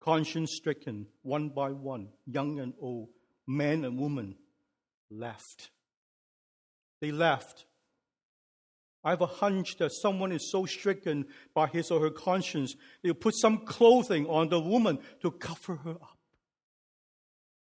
conscience 0.00 0.54
stricken, 0.56 1.06
one 1.22 1.50
by 1.50 1.70
one, 1.70 2.08
young 2.26 2.58
and 2.58 2.74
old, 2.80 3.08
man 3.46 3.84
and 3.84 3.98
woman, 3.98 4.36
left. 5.10 5.70
They 7.00 7.12
left. 7.12 7.66
I 9.04 9.10
have 9.10 9.20
a 9.20 9.26
hunch 9.26 9.76
that 9.78 9.92
someone 9.92 10.32
is 10.32 10.50
so 10.50 10.64
stricken 10.64 11.26
by 11.54 11.66
his 11.66 11.90
or 11.90 12.00
her 12.00 12.10
conscience, 12.10 12.74
they'll 13.02 13.14
put 13.14 13.34
some 13.34 13.66
clothing 13.66 14.26
on 14.26 14.48
the 14.48 14.60
woman 14.60 15.00
to 15.22 15.32
cover 15.32 15.76
her 15.76 15.90
up, 15.90 16.18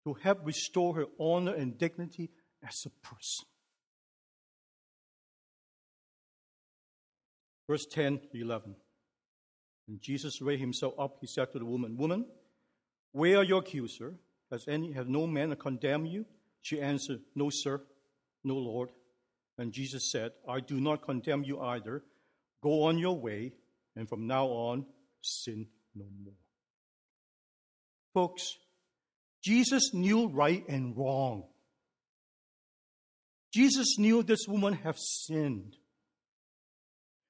to 0.04 0.14
help 0.14 0.40
restore 0.44 0.96
her 0.96 1.06
honor 1.20 1.54
and 1.54 1.76
dignity 1.76 2.30
as 2.66 2.86
a 2.86 3.06
person. 3.06 3.46
Verse 7.68 7.86
10 7.86 8.20
to 8.32 8.40
11. 8.40 8.74
And 9.88 10.00
Jesus 10.00 10.40
raised 10.40 10.60
himself 10.60 10.94
up. 10.98 11.18
He 11.20 11.26
said 11.26 11.52
to 11.52 11.58
the 11.58 11.64
woman, 11.64 11.96
Woman, 11.96 12.26
where 13.12 13.38
are 13.38 13.44
your 13.44 13.60
accuser? 13.60 14.14
Has 14.50 14.66
any 14.68 14.92
have 14.92 15.08
no 15.08 15.26
man 15.26 15.54
condemned 15.56 16.08
you? 16.08 16.24
She 16.62 16.80
answered, 16.80 17.20
No, 17.34 17.50
sir, 17.50 17.80
no, 18.44 18.54
Lord. 18.54 18.90
And 19.58 19.72
Jesus 19.72 20.10
said, 20.10 20.32
I 20.48 20.60
do 20.60 20.80
not 20.80 21.02
condemn 21.02 21.44
you 21.44 21.60
either. 21.60 22.02
Go 22.62 22.84
on 22.84 22.98
your 22.98 23.18
way, 23.18 23.52
and 23.96 24.08
from 24.08 24.26
now 24.26 24.46
on, 24.46 24.86
sin 25.20 25.66
no 25.94 26.06
more. 26.24 26.34
Folks, 28.14 28.56
Jesus 29.42 29.92
knew 29.92 30.28
right 30.28 30.64
and 30.68 30.96
wrong. 30.96 31.44
Jesus 33.52 33.98
knew 33.98 34.22
this 34.22 34.46
woman 34.46 34.74
have 34.74 34.98
sinned. 34.98 35.76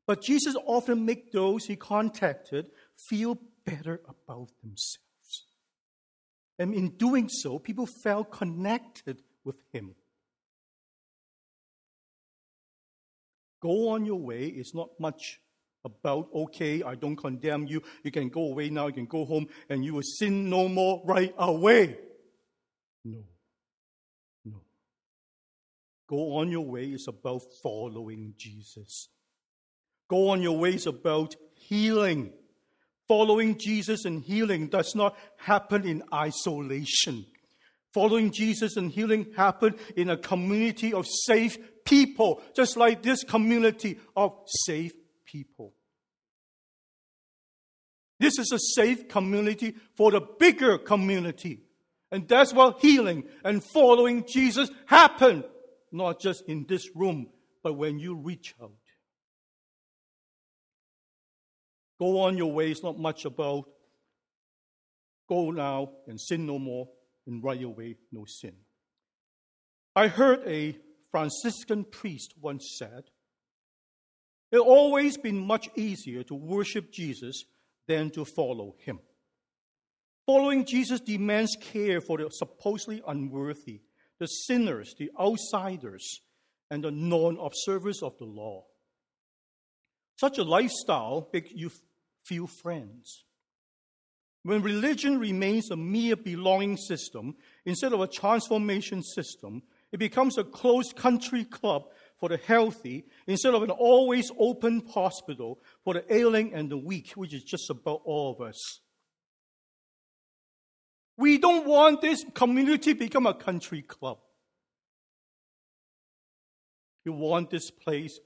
But 0.07 0.23
Jesus 0.23 0.57
often 0.67 1.05
make 1.05 1.33
those 1.33 1.67
he 1.67 1.77
contacted 1.77 2.71
feel 3.09 3.39
better 3.65 4.01
about 4.09 4.49
themselves. 4.63 5.47
And 6.59 6.75
in 6.75 6.97
doing 6.97 7.29
so, 7.29 7.59
people 7.59 7.87
felt 8.03 8.33
connected 8.33 9.23
with 9.45 9.57
him. 9.73 9.95
Go 13.61 13.91
on 13.91 14.05
your 14.05 14.21
way 14.21 14.47
is 14.47 14.73
not 14.75 14.89
much 14.99 15.41
about, 15.85 16.29
okay, 16.35 16.83
I 16.83 16.95
don't 16.95 17.17
condemn 17.17 17.67
you. 17.67 17.83
You 18.03 18.11
can 18.11 18.29
go 18.29 18.43
away 18.43 18.71
now, 18.71 18.87
you 18.87 18.93
can 18.93 19.07
go 19.07 19.25
home, 19.25 19.49
and 19.69 19.85
you 19.85 19.95
will 19.95 20.03
sin 20.03 20.49
no 20.49 20.69
more 20.69 21.03
right 21.05 21.35
away. 21.39 21.99
No. 23.05 23.25
Go 26.09 26.37
on 26.37 26.51
your 26.51 26.65
way 26.65 26.87
is 26.87 27.07
about 27.07 27.43
following 27.63 28.35
Jesus. 28.37 29.09
Go 30.09 30.31
on 30.31 30.43
your 30.43 30.57
ways 30.57 30.87
about 30.87 31.37
healing. 31.55 32.33
Following 33.07 33.59
Jesus 33.59 34.05
and 34.05 34.23
healing 34.23 34.69
does 34.69 34.95
not 34.95 35.17
happen 35.37 35.87
in 35.87 36.03
isolation. 36.13 37.27
Following 37.93 38.31
Jesus 38.31 38.77
and 38.77 38.91
healing 38.91 39.27
happen 39.37 39.75
in 39.97 40.11
a 40.11 40.17
community 40.17 40.93
of 40.93 41.07
safe 41.07 41.59
people, 41.85 42.43
just 42.55 42.77
like 42.77 43.03
this 43.03 43.25
community 43.25 43.99
of 44.17 44.35
safe 44.47 44.93
people. 45.25 45.75
This 48.21 48.39
is 48.39 48.53
a 48.53 48.59
safe 48.59 49.09
community 49.09 49.75
for 49.95 50.11
the 50.11 50.21
bigger 50.21 50.79
community. 50.79 51.63
And 52.11 52.27
that's 52.27 52.53
where 52.53 52.73
healing 52.81 53.25
and 53.45 53.63
following 53.63 54.25
Jesus 54.27 54.71
happen, 54.87 55.45
not 55.93 56.21
just 56.21 56.45
in 56.49 56.67
this 56.69 56.95
room, 56.95 57.29
but 57.63 57.75
when 57.75 57.99
you 57.99 58.17
reach 58.17 58.55
out. 58.63 58.71
Go 61.99 62.21
on 62.21 62.37
your 62.37 62.53
ways, 62.53 62.83
not 62.83 62.99
much 62.99 63.25
about 63.25 63.65
go 65.29 65.51
now 65.51 65.91
and 66.07 66.21
sin 66.21 66.47
no 66.47 66.59
more, 66.59 66.89
and 67.27 67.45
right 67.45 67.63
away, 67.63 67.97
no 68.11 68.25
sin. 68.27 68.55
I 69.95 70.09
heard 70.09 70.41
a 70.47 70.77
Franciscan 71.11 71.85
priest 71.85 72.35
once 72.41 72.77
said, 72.79 73.05
It's 74.51 74.61
always 74.61 75.17
been 75.17 75.47
much 75.47 75.69
easier 75.77 76.23
to 76.25 76.35
worship 76.35 76.91
Jesus 76.93 77.45
than 77.87 78.11
to 78.11 78.25
follow 78.25 78.77
him. 78.79 79.01
Following 80.27 80.65
Jesus 80.67 81.01
demands 81.01 81.57
care 81.61 82.01
for 82.01 82.19
the 82.19 82.29
supposedly 82.31 83.03
unworthy, 83.07 83.81
the 84.19 84.27
sinners, 84.27 84.95
the 84.99 85.11
outsiders, 85.19 86.21
and 86.71 86.85
the 86.85 86.91
non 86.91 87.39
observers 87.41 88.03
of 88.03 88.17
the 88.19 88.25
law. 88.25 88.65
Such 90.17 90.39
a 90.39 90.45
lifestyle 90.45 91.29
makes 91.33 91.53
you 91.53 91.71
few 92.25 92.47
friends. 92.47 93.25
When 94.43 94.63
religion 94.63 95.19
remains 95.19 95.71
a 95.71 95.77
mere 95.77 96.17
belonging 96.17 96.77
system 96.77 97.37
instead 97.65 97.93
of 97.93 98.01
a 98.01 98.07
transformation 98.07 99.03
system, 99.03 99.63
it 99.93 99.99
becomes 99.99 100.39
a 100.39 100.45
closed 100.45 100.97
country 100.97 101.45
club 101.45 101.85
for 102.19 102.29
the 102.29 102.37
healthy 102.37 103.07
instead 103.27 103.55
of 103.55 103.63
an 103.63 103.71
always 103.71 104.31
open 104.39 104.87
hospital 104.89 105.61
for 105.85 105.95
the 105.95 106.15
ailing 106.15 106.53
and 106.53 106.71
the 106.71 106.77
weak, 106.77 107.13
which 107.13 107.33
is 107.33 107.43
just 107.43 107.71
about 107.71 108.03
all 108.05 108.33
of 108.33 108.41
us. 108.47 108.81
We 111.19 111.39
don't 111.39 111.67
want 111.67 112.01
this 112.01 112.25
community 112.33 112.95
to 112.95 112.99
become 112.99 113.27
a 113.27 113.35
country 113.35 113.83
club. 113.83 114.19
You 117.05 117.13
want 117.13 117.51
this 117.51 117.73
place, 117.73 118.21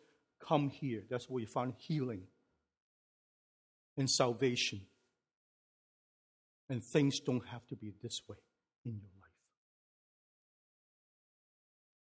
come 0.47 0.69
here. 0.69 1.03
That's 1.09 1.29
where 1.29 1.41
you 1.41 1.47
find 1.47 1.73
healing 1.79 2.25
and 3.97 4.11
salvation. 4.11 4.83
And 6.69 6.83
things 6.85 7.19
don't 7.21 7.47
have 7.47 7.67
to 7.69 7.77
be 7.77 7.95
this 8.03 8.21
way 8.29 8.37
in 8.85 8.93
your 8.93 9.11
life. 9.21 9.31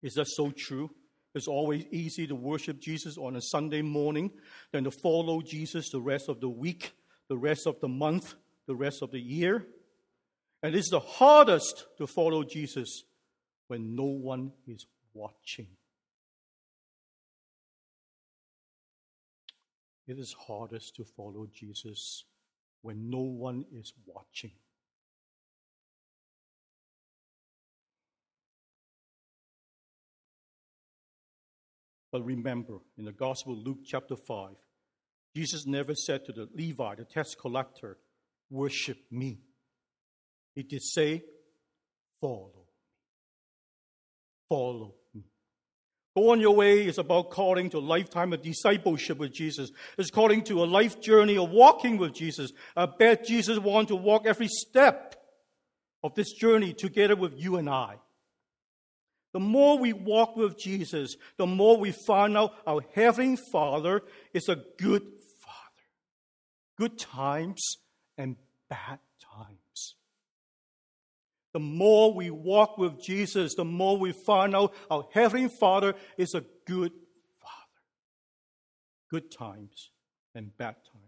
Is 0.01 0.15
that 0.15 0.27
so 0.27 0.51
true? 0.51 0.89
It's 1.35 1.47
always 1.47 1.85
easy 1.91 2.25
to 2.25 2.35
worship 2.35 2.79
Jesus 2.79 3.15
on 3.15 3.35
a 3.35 3.41
Sunday 3.41 3.83
morning 3.83 4.31
than 4.71 4.85
to 4.85 4.91
follow 4.91 5.41
Jesus 5.41 5.91
the 5.91 6.01
rest 6.01 6.29
of 6.29 6.39
the 6.39 6.49
week, 6.49 6.93
the 7.27 7.37
rest 7.37 7.67
of 7.67 7.79
the 7.79 7.87
month, 7.87 8.33
the 8.67 8.75
rest 8.75 9.03
of 9.03 9.11
the 9.11 9.19
year. 9.19 9.67
And 10.61 10.75
it's 10.75 10.89
the 10.89 10.99
hardest 10.99 11.85
to 11.97 12.07
follow 12.07 12.43
Jesus 12.43 13.03
when 13.67 13.95
no 13.95 14.05
one 14.05 14.51
is 14.67 14.85
watching. 15.13 15.67
it 20.09 20.17
is 20.17 20.35
hardest 20.47 20.95
to 20.95 21.05
follow 21.05 21.47
Jesus 21.53 22.23
when 22.81 23.11
no 23.11 23.19
one 23.19 23.63
is 23.71 23.93
watching. 24.07 24.51
But 32.11 32.25
remember, 32.25 32.79
in 32.97 33.05
the 33.05 33.11
Gospel 33.11 33.55
Luke 33.55 33.81
chapter 33.85 34.15
5, 34.15 34.55
Jesus 35.35 35.67
never 35.67 35.93
said 35.93 36.25
to 36.25 36.31
the 36.31 36.49
Levi, 36.55 36.95
the 36.95 37.05
tax 37.05 37.35
collector, 37.35 37.99
Worship 38.49 38.97
me. 39.11 39.41
He 40.55 40.63
did 40.63 40.83
say, 40.83 41.23
Follow. 42.21 42.67
Follow. 44.49 44.95
Go 46.15 46.31
on 46.31 46.41
your 46.41 46.55
way 46.55 46.85
is 46.85 46.97
about 46.97 47.29
calling 47.29 47.69
to 47.69 47.77
a 47.77 47.79
lifetime 47.79 48.33
of 48.33 48.41
discipleship 48.41 49.19
with 49.19 49.31
Jesus. 49.31 49.71
It's 49.97 50.09
calling 50.09 50.43
to 50.45 50.63
a 50.63 50.65
life 50.65 50.99
journey 50.99 51.37
of 51.37 51.49
walking 51.51 51.97
with 51.97 52.13
Jesus. 52.13 52.51
I 52.75 52.87
bet 52.87 53.25
Jesus 53.25 53.59
wants 53.59 53.89
to 53.89 53.95
walk 53.95 54.25
every 54.25 54.47
step 54.47 55.15
of 56.03 56.15
this 56.15 56.33
journey 56.33 56.73
together 56.73 57.15
with 57.15 57.33
you 57.37 57.57
and 57.57 57.69
I. 57.69 57.97
The 59.33 59.39
more 59.39 59.77
we 59.77 59.93
walk 59.93 60.35
with 60.35 60.57
Jesus, 60.57 61.15
the 61.37 61.45
more 61.45 61.77
we 61.77 61.91
find 61.91 62.35
out 62.35 62.53
our 62.65 62.81
Heavenly 62.95 63.37
Father 63.51 64.01
is 64.33 64.49
a 64.49 64.57
good 64.77 65.03
Father. 65.03 65.85
Good 66.77 66.97
times 66.97 67.77
and 68.17 68.35
bad. 68.69 68.99
The 71.53 71.59
more 71.59 72.13
we 72.13 72.29
walk 72.29 72.77
with 72.77 73.01
Jesus, 73.01 73.55
the 73.55 73.65
more 73.65 73.97
we 73.97 74.11
find 74.11 74.55
out 74.55 74.73
our 74.89 75.07
Heavenly 75.13 75.49
Father 75.49 75.95
is 76.17 76.35
a 76.35 76.43
good 76.65 76.91
Father. 77.41 77.79
Good 79.09 79.31
times 79.31 79.89
and 80.35 80.55
bad 80.57 80.75
times. 80.75 81.05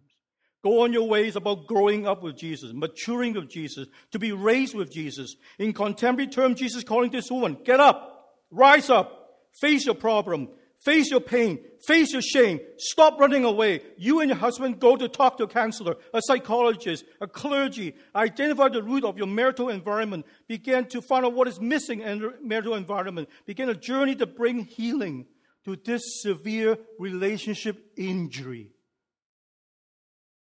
Go 0.63 0.83
on 0.83 0.93
your 0.93 1.07
ways 1.07 1.35
about 1.35 1.65
growing 1.65 2.07
up 2.07 2.21
with 2.21 2.37
Jesus, 2.37 2.71
maturing 2.73 3.33
with 3.33 3.49
Jesus, 3.49 3.87
to 4.11 4.19
be 4.19 4.31
raised 4.31 4.75
with 4.75 4.91
Jesus. 4.91 5.35
In 5.57 5.73
contemporary 5.73 6.29
terms, 6.29 6.59
Jesus 6.59 6.83
calling 6.83 7.11
this 7.11 7.31
woman, 7.31 7.57
get 7.63 7.79
up, 7.79 8.35
rise 8.51 8.89
up, 8.89 9.39
face 9.59 9.85
your 9.85 9.95
problem, 9.95 10.49
face 10.83 11.09
your 11.09 11.21
pain, 11.21 11.59
face 11.85 12.11
your 12.13 12.21
shame, 12.21 12.59
stop 12.77 13.19
running 13.19 13.45
away. 13.45 13.81
You 13.97 14.19
and 14.19 14.29
your 14.29 14.37
husband 14.37 14.79
go 14.79 14.95
to 14.95 15.07
talk 15.07 15.37
to 15.37 15.43
a 15.43 15.47
counselor, 15.47 15.95
a 16.13 16.21
psychologist, 16.23 17.05
a 17.19 17.27
clergy, 17.27 17.95
identify 18.15 18.69
the 18.69 18.83
root 18.83 19.03
of 19.03 19.17
your 19.17 19.27
marital 19.27 19.69
environment, 19.69 20.25
begin 20.47 20.85
to 20.87 21.01
find 21.01 21.25
out 21.25 21.33
what 21.33 21.47
is 21.47 21.59
missing 21.59 22.01
in 22.01 22.19
the 22.19 22.33
marital 22.41 22.75
environment, 22.75 23.29
begin 23.45 23.69
a 23.69 23.75
journey 23.75 24.15
to 24.15 24.25
bring 24.25 24.65
healing 24.65 25.25
to 25.65 25.75
this 25.75 26.01
severe 26.21 26.77
relationship 26.97 27.91
injury 27.95 28.71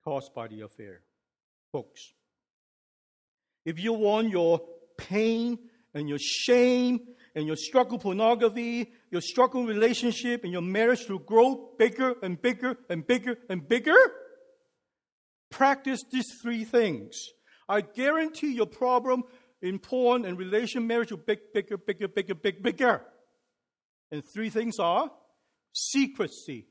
caused 0.04 0.34
by 0.34 0.48
the 0.48 0.62
affair. 0.62 1.02
Folks, 1.72 2.14
if 3.66 3.80
you 3.80 3.94
want 3.94 4.30
your 4.30 4.62
pain 4.98 5.58
and 5.94 6.08
your 6.08 6.20
shame 6.20 7.00
and 7.36 7.46
your 7.46 7.58
struggle 7.58 8.00
pornography, 8.00 8.92
your 9.12 9.22
struggle 9.22 9.66
relationship, 9.66 10.44
and 10.44 10.54
your 10.54 10.62
marriage 10.62 11.06
to 11.06 11.20
grow 11.20 11.72
bigger 11.78 12.16
and 12.24 12.42
bigger 12.42 12.78
and 12.90 13.06
bigger 13.06 13.38
and 13.50 13.68
bigger, 13.68 13.98
practice 15.52 16.04
these 16.12 16.34
three 16.42 16.64
things. 16.64 17.30
I 17.68 17.82
guarantee 17.82 18.54
your 18.54 18.68
problem 18.68 19.24
in 19.62 19.80
porn 19.80 20.26
and 20.26 20.38
relation 20.38 20.88
marriage 20.88 21.12
will 21.12 21.18
big, 21.18 21.40
bigger, 21.54 21.78
bigger, 21.78 22.08
bigger, 22.08 22.36
bigger, 22.36 22.62
bigger. 22.62 23.02
And 24.12 24.24
three 24.24 24.50
things 24.50 24.80
are 24.80 25.12
secrecy, 25.74 26.68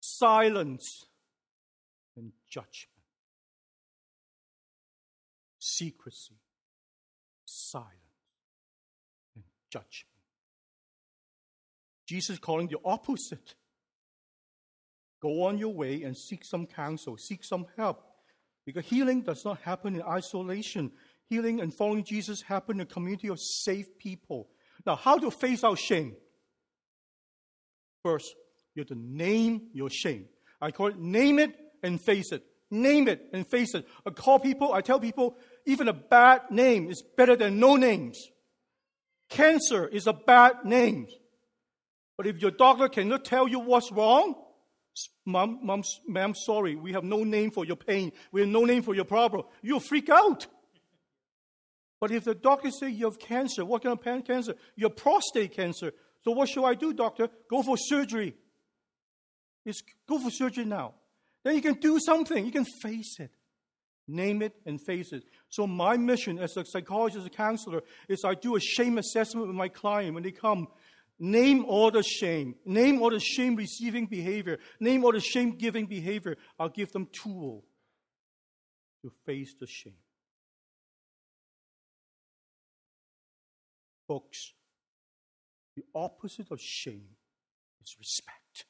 silence, 0.00 1.06
and 2.16 2.32
judgment. 2.50 2.88
Secrecy, 5.58 6.40
silence, 7.44 7.99
judgment. 9.70 10.06
Jesus 12.06 12.38
calling 12.38 12.68
the 12.68 12.78
opposite. 12.84 13.54
Go 15.22 15.44
on 15.44 15.58
your 15.58 15.72
way 15.72 16.02
and 16.02 16.16
seek 16.16 16.44
some 16.44 16.66
counsel, 16.66 17.16
seek 17.16 17.44
some 17.44 17.66
help. 17.76 18.02
Because 18.66 18.84
healing 18.84 19.22
does 19.22 19.44
not 19.44 19.60
happen 19.60 19.94
in 19.94 20.02
isolation. 20.02 20.92
Healing 21.28 21.60
and 21.60 21.72
following 21.72 22.04
Jesus 22.04 22.42
happen 22.42 22.76
in 22.76 22.82
a 22.82 22.86
community 22.86 23.28
of 23.28 23.38
safe 23.40 23.98
people. 23.98 24.48
Now, 24.86 24.96
how 24.96 25.18
to 25.18 25.30
face 25.30 25.62
our 25.62 25.76
shame? 25.76 26.16
First, 28.02 28.34
you 28.74 28.80
have 28.80 28.88
to 28.88 28.94
name 28.94 29.68
your 29.72 29.90
shame. 29.90 30.26
I 30.60 30.70
call 30.70 30.88
it 30.88 30.98
name 30.98 31.38
it 31.38 31.54
and 31.82 32.00
face 32.00 32.32
it. 32.32 32.44
Name 32.70 33.08
it 33.08 33.26
and 33.32 33.46
face 33.46 33.74
it. 33.74 33.86
I 34.06 34.10
call 34.10 34.38
people, 34.38 34.72
I 34.72 34.80
tell 34.80 35.00
people, 35.00 35.36
even 35.66 35.88
a 35.88 35.92
bad 35.92 36.42
name 36.50 36.90
is 36.90 37.02
better 37.02 37.36
than 37.36 37.58
no 37.58 37.76
names. 37.76 38.28
Cancer 39.30 39.86
is 39.86 40.06
a 40.06 40.12
bad 40.12 40.64
name. 40.64 41.06
But 42.16 42.26
if 42.26 42.42
your 42.42 42.50
doctor 42.50 42.88
cannot 42.88 43.24
tell 43.24 43.48
you 43.48 43.60
what's 43.60 43.90
wrong, 43.90 44.34
mom, 45.24 45.60
mom, 45.62 45.82
ma'am, 46.06 46.34
sorry, 46.34 46.74
we 46.74 46.92
have 46.92 47.04
no 47.04 47.24
name 47.24 47.50
for 47.50 47.64
your 47.64 47.76
pain. 47.76 48.12
We 48.32 48.42
have 48.42 48.50
no 48.50 48.64
name 48.64 48.82
for 48.82 48.94
your 48.94 49.04
problem. 49.04 49.44
You'll 49.62 49.80
freak 49.80 50.10
out. 50.10 50.46
But 52.00 52.10
if 52.10 52.24
the 52.24 52.34
doctor 52.34 52.70
says 52.70 52.92
you 52.92 53.04
have 53.04 53.18
cancer, 53.18 53.64
what 53.64 53.82
kind 53.82 53.98
of 53.98 54.24
cancer? 54.24 54.54
You 54.74 54.88
have 54.88 54.96
prostate 54.96 55.54
cancer. 55.54 55.92
So 56.24 56.32
what 56.32 56.48
should 56.48 56.64
I 56.64 56.74
do, 56.74 56.92
doctor? 56.92 57.28
Go 57.48 57.62
for 57.62 57.76
surgery. 57.78 58.34
It's, 59.64 59.82
go 60.08 60.18
for 60.18 60.30
surgery 60.30 60.64
now. 60.64 60.94
Then 61.44 61.54
you 61.54 61.62
can 61.62 61.74
do 61.74 61.98
something. 62.00 62.44
You 62.44 62.52
can 62.52 62.66
face 62.82 63.18
it. 63.20 63.30
Name 64.08 64.42
it 64.42 64.54
and 64.66 64.80
face 64.84 65.12
it. 65.12 65.22
So 65.50 65.66
my 65.66 65.96
mission 65.96 66.38
as 66.38 66.56
a 66.56 66.64
psychologist, 66.64 67.20
as 67.20 67.26
a 67.26 67.30
counselor, 67.30 67.82
is 68.08 68.24
I 68.24 68.34
do 68.34 68.54
a 68.54 68.60
shame 68.60 68.98
assessment 68.98 69.48
with 69.48 69.56
my 69.56 69.68
client 69.68 70.14
when 70.14 70.22
they 70.22 70.30
come. 70.30 70.68
Name 71.18 71.64
all 71.66 71.90
the 71.90 72.04
shame. 72.04 72.54
Name 72.64 73.02
all 73.02 73.10
the 73.10 73.20
shame 73.20 73.56
receiving 73.56 74.06
behavior. 74.06 74.58
Name 74.78 75.04
all 75.04 75.12
the 75.12 75.20
shame 75.20 75.56
giving 75.56 75.86
behavior. 75.86 76.36
I'll 76.58 76.68
give 76.68 76.92
them 76.92 77.08
tool 77.12 77.64
to 79.02 79.10
face 79.26 79.54
the 79.58 79.66
shame. 79.66 79.98
Folks, 84.06 84.54
the 85.76 85.82
opposite 85.94 86.50
of 86.50 86.60
shame 86.60 87.16
is 87.82 87.96
respect. 87.98 88.66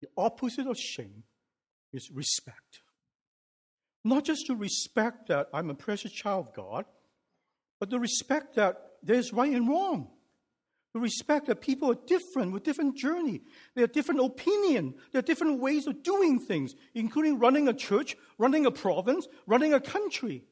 The 0.00 0.08
opposite 0.16 0.66
of 0.66 0.78
shame 0.78 1.24
is 1.92 2.10
respect. 2.12 2.83
Not 4.04 4.24
just 4.24 4.46
to 4.46 4.54
respect 4.54 5.28
that 5.28 5.48
I'm 5.54 5.70
a 5.70 5.74
precious 5.74 6.12
child 6.12 6.48
of 6.48 6.54
God, 6.54 6.84
but 7.80 7.88
the 7.90 7.98
respect 7.98 8.56
that 8.56 8.76
there's 9.02 9.32
right 9.32 9.52
and 9.52 9.68
wrong. 9.68 10.10
The 10.92 11.00
respect 11.00 11.46
that 11.46 11.60
people 11.60 11.90
are 11.90 11.98
different 12.06 12.52
with 12.52 12.62
different 12.62 12.96
journey. 12.96 13.40
They 13.74 13.80
have 13.80 13.92
different 13.92 14.20
opinion. 14.20 14.94
There 15.10 15.18
are 15.18 15.22
different 15.22 15.60
ways 15.60 15.88
of 15.88 16.04
doing 16.04 16.38
things, 16.38 16.74
including 16.94 17.40
running 17.40 17.66
a 17.66 17.72
church, 17.72 18.16
running 18.38 18.64
a 18.64 18.70
province, 18.70 19.26
running 19.46 19.74
a 19.74 19.80
country. 19.80 20.44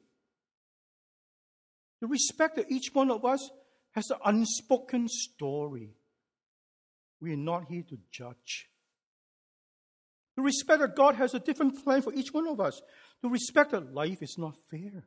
The 2.00 2.08
respect 2.08 2.56
that 2.56 2.72
each 2.72 2.92
one 2.92 3.10
of 3.10 3.24
us 3.24 3.50
has 3.92 4.10
an 4.10 4.18
unspoken 4.24 5.08
story. 5.08 5.94
We 7.20 7.34
are 7.34 7.36
not 7.36 7.66
here 7.66 7.84
to 7.88 7.98
judge. 8.10 8.68
To 10.36 10.42
respect 10.42 10.80
that 10.80 10.96
God 10.96 11.16
has 11.16 11.34
a 11.34 11.38
different 11.38 11.84
plan 11.84 12.02
for 12.02 12.12
each 12.14 12.32
one 12.32 12.46
of 12.46 12.60
us. 12.60 12.80
To 13.22 13.28
respect 13.28 13.72
that 13.72 13.92
life 13.92 14.22
is 14.22 14.36
not 14.38 14.56
fair. 14.70 15.04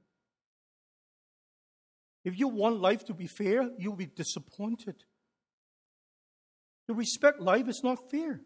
If 2.24 2.38
you 2.40 2.48
want 2.48 2.80
life 2.80 3.06
to 3.06 3.14
be 3.14 3.28
fair, 3.28 3.70
you'll 3.78 3.96
be 3.96 4.06
disappointed. 4.08 4.96
To 6.88 6.94
respect 6.94 7.40
life 7.40 7.68
is 7.68 7.82
not 7.84 8.12
fair. 8.12 8.42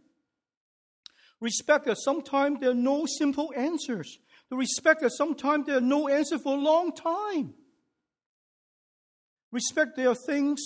Respect 1.42 1.86
that 1.86 1.98
sometimes 1.98 2.60
there 2.60 2.72
are 2.72 2.76
no 2.76 3.06
simple 3.06 3.54
answers. 3.56 4.18
To 4.50 4.58
respect 4.58 5.02
that 5.02 5.12
sometimes 5.12 5.66
there 5.66 5.78
are 5.78 5.82
no 5.82 6.08
answers 6.08 6.42
for 6.42 6.58
a 6.58 6.60
long 6.60 6.94
time. 6.94 7.54
Respect 9.52 9.96
there 9.96 10.10
are 10.10 10.16
things 10.16 10.60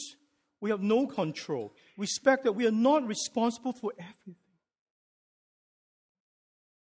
we 0.59 0.69
have 0.69 0.81
no 0.81 1.07
control. 1.07 1.75
Respect 1.97 2.43
that 2.43 2.53
we 2.53 2.65
are 2.67 2.71
not 2.71 3.05
responsible 3.05 3.73
for 3.73 3.93
everything 3.97 4.42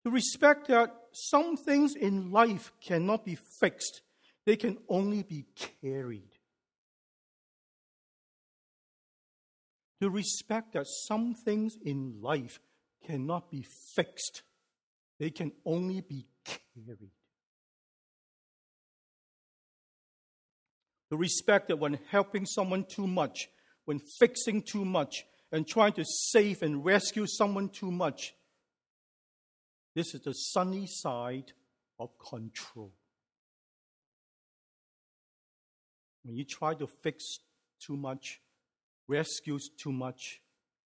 to 0.04 0.12
respect 0.12 0.68
that 0.68 0.93
some 1.12 1.58
things 1.58 1.95
in 1.95 2.32
life 2.32 2.72
cannot 2.82 3.26
be 3.26 3.36
fixed, 3.36 4.02
they 4.45 4.56
can 4.56 4.78
only 4.89 5.24
be 5.24 5.45
carried. 5.82 6.32
To 10.02 10.10
respect 10.10 10.74
that 10.74 10.88
some 10.88 11.36
things 11.36 11.78
in 11.84 12.22
life 12.22 12.60
cannot 13.06 13.52
be 13.52 13.66
fixed, 13.95 14.41
they 15.20 15.30
can 15.30 15.52
only 15.66 16.02
be 16.02 16.26
carried. 16.43 17.12
To 21.12 21.18
respect 21.18 21.68
that 21.68 21.78
when 21.78 21.99
helping 22.10 22.45
someone 22.45 22.86
too 22.86 23.06
much, 23.06 23.49
when 23.86 23.99
fixing 24.20 24.64
too 24.64 24.86
much, 24.86 25.26
and 25.52 25.68
trying 25.68 25.93
to 25.93 26.06
save 26.06 26.62
and 26.62 26.84
rescue 26.84 27.28
someone 27.28 27.70
too 27.70 27.91
much. 27.91 28.34
This 29.94 30.14
is 30.14 30.22
the 30.22 30.34
sunny 30.34 30.88
side 30.88 31.52
of 32.00 32.10
control. 32.18 32.94
When 36.24 36.36
you 36.36 36.46
try 36.46 36.74
to 36.76 36.88
fix 36.88 37.39
too 37.86 37.98
much, 37.98 38.39
rescue 39.08 39.60
too 39.78 39.92
much, 39.92 40.42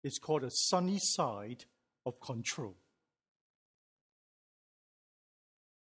it's 0.03 0.19
called 0.19 0.43
a 0.43 0.51
sunny 0.51 0.99
side 1.01 1.65
of 2.05 2.19
control. 2.21 2.75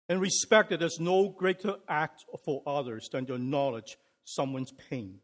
And 0.10 0.20
respect 0.20 0.70
that 0.70 0.80
there's 0.80 1.00
no 1.00 1.30
greater 1.30 1.76
act 1.88 2.26
for 2.44 2.62
others 2.66 3.10
than 3.12 3.26
to 3.28 3.36
acknowledge 3.36 3.98
someone's 4.26 4.72
pain 4.90 5.20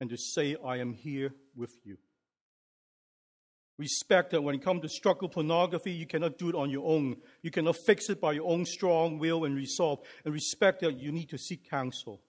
and 0.00 0.10
to 0.10 0.16
say, 0.16 0.56
I 0.64 0.78
am 0.78 0.92
here 0.92 1.32
with 1.56 1.72
you. 1.84 1.98
Respect 3.78 4.32
that 4.32 4.42
when 4.42 4.56
it 4.56 4.62
comes 4.62 4.82
to 4.82 4.88
struggle 4.88 5.28
pornography, 5.28 5.92
you 5.92 6.06
cannot 6.06 6.36
do 6.36 6.48
it 6.48 6.56
on 6.56 6.68
your 6.68 6.84
own. 6.84 7.16
You 7.42 7.52
cannot 7.52 7.76
fix 7.86 8.10
it 8.10 8.20
by 8.20 8.32
your 8.32 8.48
own 8.48 8.66
strong 8.66 9.18
will 9.18 9.44
and 9.44 9.54
resolve. 9.54 10.00
And 10.24 10.34
respect 10.34 10.80
that 10.80 10.98
you 10.98 11.12
need 11.12 11.28
to 11.30 11.38
seek 11.38 11.70
counsel. 11.70 12.20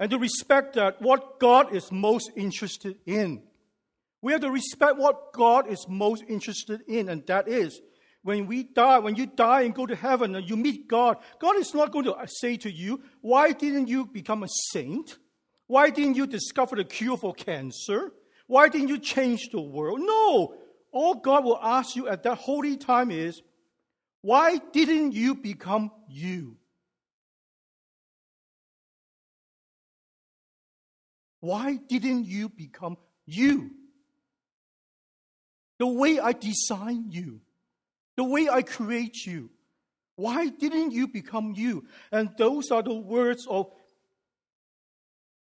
And 0.00 0.10
to 0.10 0.18
respect 0.18 0.74
that 0.74 1.02
what 1.02 1.38
God 1.38 1.74
is 1.74 1.92
most 1.92 2.30
interested 2.34 2.96
in. 3.04 3.42
We 4.22 4.32
have 4.32 4.40
to 4.40 4.50
respect 4.50 4.96
what 4.96 5.32
God 5.32 5.68
is 5.68 5.86
most 5.88 6.24
interested 6.28 6.80
in, 6.86 7.08
and 7.08 7.26
that 7.26 7.48
is 7.48 7.80
when 8.22 8.46
we 8.46 8.62
die, 8.62 9.00
when 9.00 9.16
you 9.16 9.26
die 9.26 9.62
and 9.62 9.74
go 9.74 9.84
to 9.84 9.96
heaven 9.96 10.34
and 10.34 10.48
you 10.48 10.56
meet 10.56 10.88
God, 10.88 11.18
God 11.40 11.56
is 11.56 11.74
not 11.74 11.90
going 11.90 12.04
to 12.04 12.16
say 12.26 12.56
to 12.58 12.70
you, 12.70 13.02
Why 13.20 13.52
didn't 13.52 13.88
you 13.88 14.06
become 14.06 14.44
a 14.44 14.48
saint? 14.70 15.18
Why 15.66 15.90
didn't 15.90 16.16
you 16.16 16.26
discover 16.26 16.76
the 16.76 16.84
cure 16.84 17.16
for 17.16 17.34
cancer? 17.34 18.12
Why 18.52 18.68
didn't 18.68 18.88
you 18.88 18.98
change 18.98 19.48
the 19.50 19.62
world? 19.62 20.00
No. 20.00 20.54
All 20.92 21.14
God 21.14 21.44
will 21.44 21.58
ask 21.62 21.96
you 21.96 22.06
at 22.06 22.22
that 22.24 22.36
holy 22.36 22.76
time 22.76 23.10
is, 23.10 23.40
Why 24.20 24.58
didn't 24.72 25.12
you 25.12 25.34
become 25.34 25.90
you? 26.06 26.56
Why 31.40 31.76
didn't 31.88 32.26
you 32.26 32.50
become 32.50 32.98
you? 33.24 33.70
The 35.78 35.86
way 35.86 36.20
I 36.20 36.32
designed 36.32 37.14
you 37.14 37.40
the 38.16 38.24
way 38.24 38.48
I 38.48 38.62
create 38.62 39.26
you. 39.26 39.50
Why 40.16 40.48
didn't 40.48 40.92
you 40.92 41.08
become 41.08 41.54
you? 41.56 41.86
And 42.10 42.30
those 42.36 42.70
are 42.70 42.82
the 42.82 42.94
words 42.94 43.46
of 43.48 43.70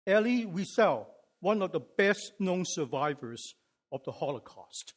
Elie 0.08 0.45
Wiesel, 0.45 1.06
one 1.44 1.62
of 1.62 1.74
the 1.74 1.82
best 1.98 2.32
known 2.39 2.64
survivors 2.66 3.56
of 3.91 4.02
the 4.06 4.14
Holocaust. 4.14 4.94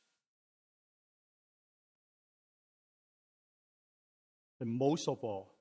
And 4.61 4.79
most 4.79 5.09
of 5.09 5.19
all, 5.23 5.57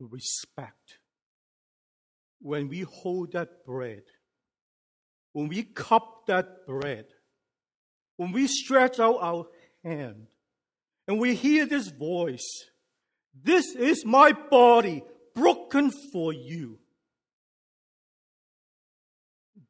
respect. 0.00 0.98
When 2.40 2.68
we 2.68 2.80
hold 2.80 3.32
that 3.32 3.66
bread, 3.66 4.04
when 5.34 5.48
we 5.48 5.62
cup 5.62 6.26
that 6.26 6.66
bread, 6.66 7.04
when 8.16 8.32
we 8.32 8.46
stretch 8.46 8.98
out 8.98 9.18
our 9.20 9.46
hand, 9.84 10.26
and 11.06 11.20
we 11.20 11.34
hear 11.34 11.66
this 11.66 11.88
voice 11.88 12.48
This 13.34 13.74
is 13.74 14.04
my 14.06 14.32
body 14.32 15.02
broken 15.34 15.90
for 16.12 16.32
you. 16.32 16.78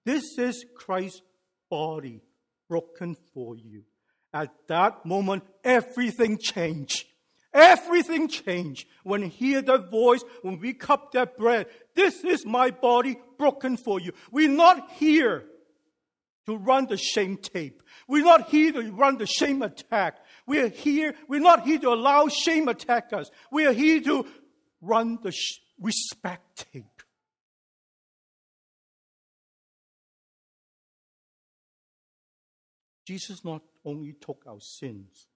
This 0.04 0.38
is 0.38 0.64
Christ's 0.74 1.22
body 1.70 2.22
broken 2.68 3.16
for 3.34 3.56
you. 3.56 3.84
At 4.34 4.50
that 4.68 5.04
moment, 5.04 5.44
everything 5.62 6.38
changed. 6.38 7.06
Everything 7.54 8.28
changed. 8.28 8.86
When 9.04 9.20
we 9.22 9.28
hear 9.28 9.60
that 9.62 9.90
voice, 9.90 10.24
when 10.40 10.58
we 10.58 10.72
cup 10.72 11.12
that 11.12 11.36
bread, 11.36 11.66
this 11.94 12.24
is 12.24 12.46
my 12.46 12.70
body 12.70 13.18
broken 13.38 13.76
for 13.76 14.00
you. 14.00 14.12
We're 14.30 14.48
not 14.48 14.90
here 14.92 15.44
to 16.46 16.56
run 16.56 16.86
the 16.86 16.96
shame 16.96 17.36
tape. 17.36 17.82
We're 18.08 18.24
not 18.24 18.48
here 18.48 18.72
to 18.72 18.90
run 18.92 19.18
the 19.18 19.26
shame 19.26 19.62
attack. 19.62 20.16
We're 20.46 20.68
here, 20.68 21.14
we're 21.28 21.40
not 21.40 21.64
here 21.64 21.78
to 21.80 21.90
allow 21.90 22.28
shame 22.28 22.68
attack 22.68 23.12
us. 23.12 23.30
We 23.50 23.66
are 23.66 23.72
here 23.72 24.00
to 24.00 24.26
run 24.80 25.18
the 25.22 25.30
sh- 25.32 25.60
respect 25.78 26.66
tape. 26.72 26.91
Jesus 33.12 33.44
not 33.44 33.60
only 33.84 34.14
took 34.14 34.42
our 34.48 34.58
sins 34.58 35.26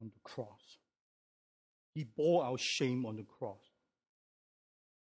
on 0.00 0.10
the 0.12 0.20
cross, 0.24 0.78
he 1.94 2.02
bore 2.02 2.44
our 2.44 2.58
shame 2.58 3.06
on 3.06 3.14
the 3.14 3.22
cross. 3.22 3.70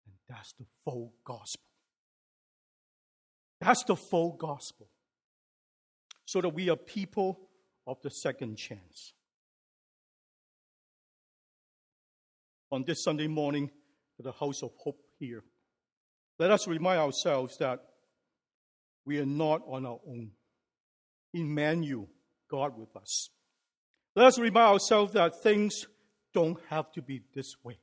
And 0.07 0.15
that's 0.27 0.55
the 0.55 0.65
full 0.87 1.13
gospel. 1.23 1.67
That's 3.61 3.85
the 3.85 3.95
full 3.95 4.39
gospel. 4.39 4.89
So 6.25 6.41
that 6.41 6.49
we 6.49 6.71
are 6.71 6.77
people 6.77 7.41
of 7.87 7.99
the 8.03 8.11
second 8.11 8.57
chance. 8.57 9.13
On 12.73 12.85
this 12.87 13.05
Sunday 13.05 13.27
morning 13.27 13.71
at 14.19 14.25
the 14.25 14.33
House 14.33 14.63
of 14.63 14.71
Hope 14.79 15.03
here, 15.19 15.45
let 16.39 16.51
us 16.51 16.67
remind 16.67 17.01
ourselves 17.01 17.59
that 17.59 17.81
we 19.05 19.19
are 19.19 19.27
not 19.27 19.61
on 19.69 19.85
our 19.85 20.01
own. 20.09 20.31
Emmanuel, 21.37 22.09
God 22.51 22.79
with 22.79 22.97
us. 22.97 23.31
Let 24.15 24.27
us 24.27 24.39
remind 24.39 24.73
ourselves 24.73 25.13
that 25.13 25.43
things 25.43 25.87
don't 26.33 26.59
have 26.69 26.91
to 26.93 27.03
be 27.03 27.23
this 27.35 27.55
way. 27.63 27.79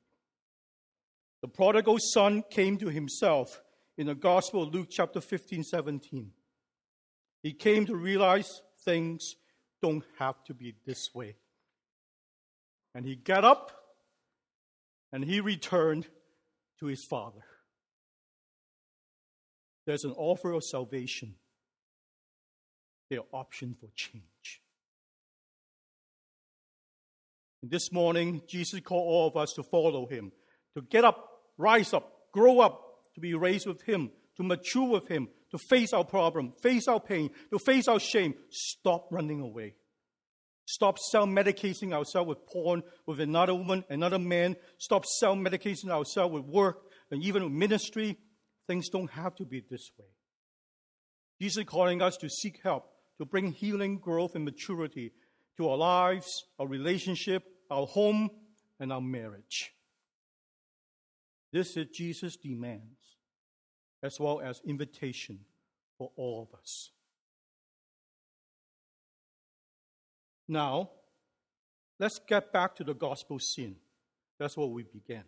The 1.42 1.48
prodigal 1.48 1.98
son 2.00 2.44
came 2.50 2.78
to 2.78 2.88
himself 2.88 3.62
in 3.98 4.08
the 4.08 4.16
Gospel 4.16 4.64
of 4.64 4.74
Luke 4.74 4.88
chapter 4.90 5.22
15, 5.22 5.64
17. 5.64 6.32
He 7.44 7.54
came 7.54 7.86
to 7.86 7.96
realize 7.96 8.62
things 8.84 9.36
don't 9.82 10.06
have 10.18 10.44
to 10.46 10.54
be 10.54 10.74
this 10.86 11.10
way. 11.14 11.36
And 12.96 13.06
he 13.06 13.16
got 13.16 13.44
up 13.44 13.72
and 15.12 15.24
he 15.24 15.42
returned 15.42 16.08
to 16.80 16.86
his 16.86 17.04
father. 17.04 17.44
There's 19.86 20.06
an 20.06 20.14
offer 20.18 20.54
of 20.54 20.64
salvation, 20.64 21.36
there's 23.16 23.26
option 23.32 23.76
for 23.80 23.88
change. 23.96 24.62
And 27.62 27.72
this 27.72 27.92
morning, 27.92 28.42
Jesus 28.48 28.80
called 28.82 29.08
all 29.08 29.28
of 29.28 29.38
us 29.38 29.54
to 29.54 29.64
follow 29.64 30.06
him, 30.06 30.32
to 30.76 30.82
get 30.82 31.06
up, 31.06 31.30
rise 31.58 31.94
up, 31.94 32.12
grow 32.32 32.60
up, 32.60 32.82
to 33.16 33.22
be 33.22 33.34
raised 33.34 33.68
with 33.68 33.82
him, 33.84 34.12
to 34.38 34.44
mature 34.44 34.90
with 34.90 35.08
him, 35.08 35.30
to 35.52 35.58
face 35.70 35.94
our 35.94 36.04
problem, 36.04 36.54
face 36.62 36.88
our 36.88 37.00
pain, 37.00 37.30
to 37.52 37.60
face 37.60 37.88
our 37.88 38.00
shame, 38.00 38.34
stop 38.50 39.08
running 39.12 39.40
away. 39.40 39.76
Stop 40.66 40.98
self 40.98 41.30
medicating 41.30 41.94
ourselves 41.94 42.30
with 42.30 42.46
porn, 42.48 42.84
with 43.06 43.20
another 43.20 43.54
woman, 43.54 43.84
another 43.90 44.20
man. 44.20 44.56
Stop 44.78 45.06
self 45.06 45.38
medicating 45.38 45.90
ourselves 45.90 46.34
with 46.34 46.46
work 46.46 46.78
and 47.12 47.22
even 47.22 47.44
with 47.44 47.52
ministry. 47.52 48.18
Things 48.66 48.90
don't 48.90 49.12
have 49.12 49.36
to 49.36 49.46
be 49.46 49.62
this 49.70 49.92
way. 50.00 50.08
Jesus 51.42 51.58
is 51.58 51.66
calling 51.66 52.02
us 52.02 52.16
to 52.18 52.30
seek 52.30 52.62
help, 52.64 52.86
to 53.18 53.26
bring 53.26 53.52
healing, 53.52 53.98
growth, 53.98 54.36
and 54.36 54.46
maturity 54.46 55.12
to 55.58 55.70
our 55.70 55.78
lives, 55.78 56.46
our 56.60 56.68
relationship, 56.68 57.44
our 57.70 57.86
home, 57.86 58.30
and 58.80 58.92
our 58.92 59.02
marriage. 59.02 59.72
This 61.52 61.78
is 61.78 61.88
Jesus' 61.94 62.36
demands 62.36 63.18
as 64.02 64.20
well 64.20 64.42
as 64.42 64.62
invitation 64.66 65.40
for 65.98 66.12
all 66.16 66.42
of 66.42 66.60
us. 66.60 66.90
Now, 70.48 70.90
let's 72.00 72.20
get 72.28 72.52
back 72.52 72.76
to 72.76 72.84
the 72.84 72.94
gospel 72.94 73.40
scene. 73.40 73.78
That's 74.40 74.58
where 74.58 74.68
we 74.68 74.84
began. 74.84 75.24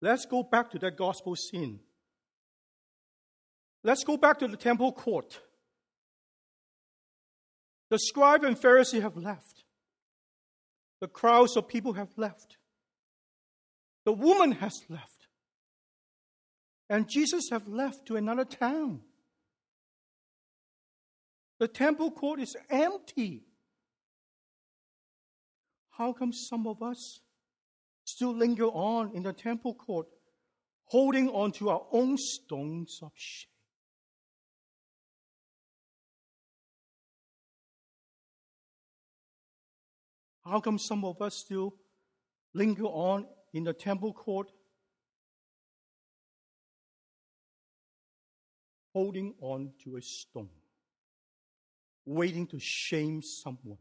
Let's 0.00 0.26
go 0.26 0.42
back 0.42 0.70
to 0.72 0.78
that 0.80 0.96
gospel 0.96 1.36
scene. 1.36 1.80
Let's 3.82 4.02
go 4.02 4.16
back 4.16 4.38
to 4.40 4.48
the 4.48 4.56
temple 4.56 4.92
court. 4.92 5.38
The 7.94 8.00
scribe 8.00 8.42
and 8.42 8.60
Pharisee 8.60 9.02
have 9.02 9.16
left. 9.16 9.62
The 11.00 11.06
crowds 11.06 11.56
of 11.56 11.68
people 11.68 11.92
have 11.92 12.08
left. 12.16 12.56
The 14.04 14.12
woman 14.12 14.50
has 14.50 14.82
left. 14.88 15.28
And 16.90 17.08
Jesus 17.08 17.50
have 17.52 17.68
left 17.68 18.06
to 18.06 18.16
another 18.16 18.44
town. 18.44 19.02
The 21.60 21.68
temple 21.68 22.10
court 22.10 22.40
is 22.40 22.56
empty. 22.68 23.44
How 25.90 26.12
come 26.14 26.32
some 26.32 26.66
of 26.66 26.82
us 26.82 27.20
still 28.02 28.34
linger 28.34 28.66
on 28.66 29.14
in 29.14 29.22
the 29.22 29.32
temple 29.32 29.74
court, 29.74 30.08
holding 30.86 31.28
on 31.28 31.52
to 31.52 31.70
our 31.70 31.86
own 31.92 32.16
stones 32.18 32.98
of 33.04 33.12
shame? 33.14 33.53
How 40.44 40.60
come 40.60 40.78
some 40.78 41.04
of 41.04 41.22
us 41.22 41.36
still 41.36 41.74
linger 42.52 42.84
on 42.84 43.26
in 43.52 43.64
the 43.64 43.72
temple 43.72 44.12
court, 44.12 44.50
holding 48.92 49.34
on 49.40 49.72
to 49.84 49.96
a 49.96 50.02
stone, 50.02 50.50
waiting 52.04 52.46
to 52.48 52.58
shame 52.58 53.22
someone 53.22 53.78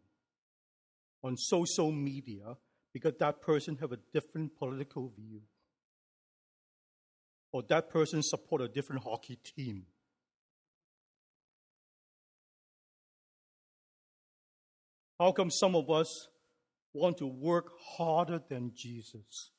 on 1.22 1.36
social 1.38 1.92
media 1.92 2.56
because 2.94 3.14
that 3.20 3.42
person 3.42 3.78
have 3.78 3.92
a 3.92 3.98
different 4.14 4.56
political 4.56 5.12
view? 5.18 5.42
Or 7.52 7.62
that 7.70 7.90
person 7.90 8.24
support 8.24 8.62
a 8.62 8.68
different 8.70 9.04
hockey 9.04 9.36
team? 9.36 9.86
How 15.20 15.32
come 15.32 15.52
some 15.52 15.76
of 15.76 15.90
us 15.92 16.30
want 16.94 17.18
to 17.18 17.28
work 17.28 17.72
harder 17.80 18.42
than 18.50 18.72
Jesus? 18.76 19.50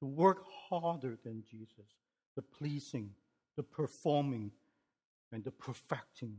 To 0.00 0.06
work 0.06 0.44
harder 0.68 1.16
than 1.24 1.44
Jesus, 1.48 1.86
the 2.34 2.42
pleasing, 2.42 3.10
the 3.56 3.62
performing, 3.62 4.50
and 5.30 5.44
the 5.44 5.52
perfecting. 5.52 6.36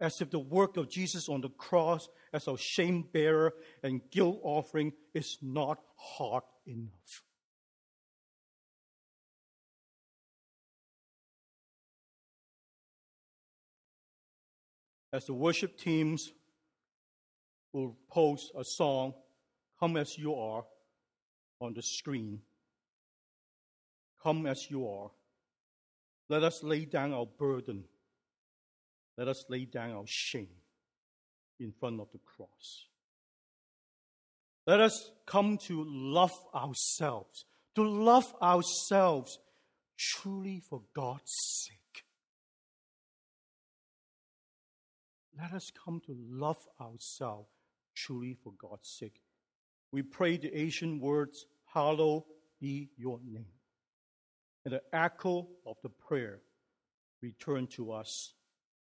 As 0.00 0.20
if 0.20 0.30
the 0.30 0.38
work 0.38 0.76
of 0.76 0.90
Jesus 0.90 1.28
on 1.28 1.40
the 1.40 1.48
cross 1.48 2.08
as 2.32 2.48
our 2.48 2.58
shame 2.58 3.04
bearer 3.12 3.54
and 3.82 4.00
guilt 4.10 4.40
offering 4.42 4.92
is 5.14 5.38
not 5.40 5.78
hard 5.96 6.42
enough. 6.66 7.22
As 15.12 15.26
the 15.26 15.34
worship 15.34 15.78
teams 15.78 16.32
will 17.72 17.96
post 18.10 18.52
a 18.58 18.64
song, 18.64 19.14
Come 19.80 19.96
as 19.96 20.16
You 20.16 20.34
Are, 20.34 20.64
on 21.62 21.74
the 21.74 21.82
screen. 21.82 22.40
Come 24.22 24.46
as 24.46 24.66
you 24.70 24.86
are. 24.86 25.10
Let 26.28 26.44
us 26.44 26.62
lay 26.62 26.84
down 26.84 27.12
our 27.12 27.26
burden. 27.26 27.84
Let 29.16 29.28
us 29.28 29.44
lay 29.48 29.64
down 29.64 29.92
our 29.92 30.04
shame 30.06 30.48
in 31.60 31.72
front 31.72 32.00
of 32.00 32.08
the 32.12 32.18
cross. 32.18 32.86
Let 34.66 34.80
us 34.80 35.10
come 35.26 35.58
to 35.66 35.84
love 35.86 36.32
ourselves, 36.54 37.44
to 37.74 37.82
love 37.82 38.32
ourselves 38.40 39.38
truly 39.98 40.60
for 40.68 40.82
God's 40.94 41.32
sake. 41.64 42.04
Let 45.38 45.52
us 45.52 45.70
come 45.84 46.00
to 46.06 46.16
love 46.16 46.58
ourselves 46.80 47.48
truly 47.94 48.36
for 48.42 48.52
God's 48.58 48.88
sake. 48.88 49.20
We 49.92 50.02
pray 50.02 50.36
the 50.36 50.56
ancient 50.56 51.02
words, 51.02 51.46
Hallowed 51.72 52.24
be 52.60 52.90
your 52.96 53.18
name. 53.24 53.46
And 54.64 54.74
the 54.74 54.82
echo 54.92 55.48
of 55.66 55.76
the 55.82 55.88
prayer 55.88 56.40
return 57.20 57.66
to 57.68 57.92
us. 57.92 58.34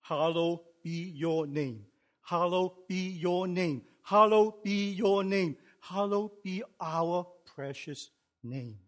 Hallowed 0.02 0.60
be 0.82 1.12
your 1.14 1.46
name. 1.46 1.84
Hallowed 2.22 2.72
be 2.88 3.10
your 3.10 3.46
name. 3.46 3.82
Hallowed 4.02 4.62
be 4.62 4.90
your 4.92 5.24
name. 5.24 5.56
Hallowed 5.80 6.30
be 6.42 6.62
our 6.80 7.26
precious 7.44 8.10
name. 8.42 8.78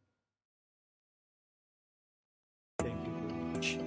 Thank 2.78 3.06
you 3.06 3.12
very 3.12 3.42
much. 3.52 3.78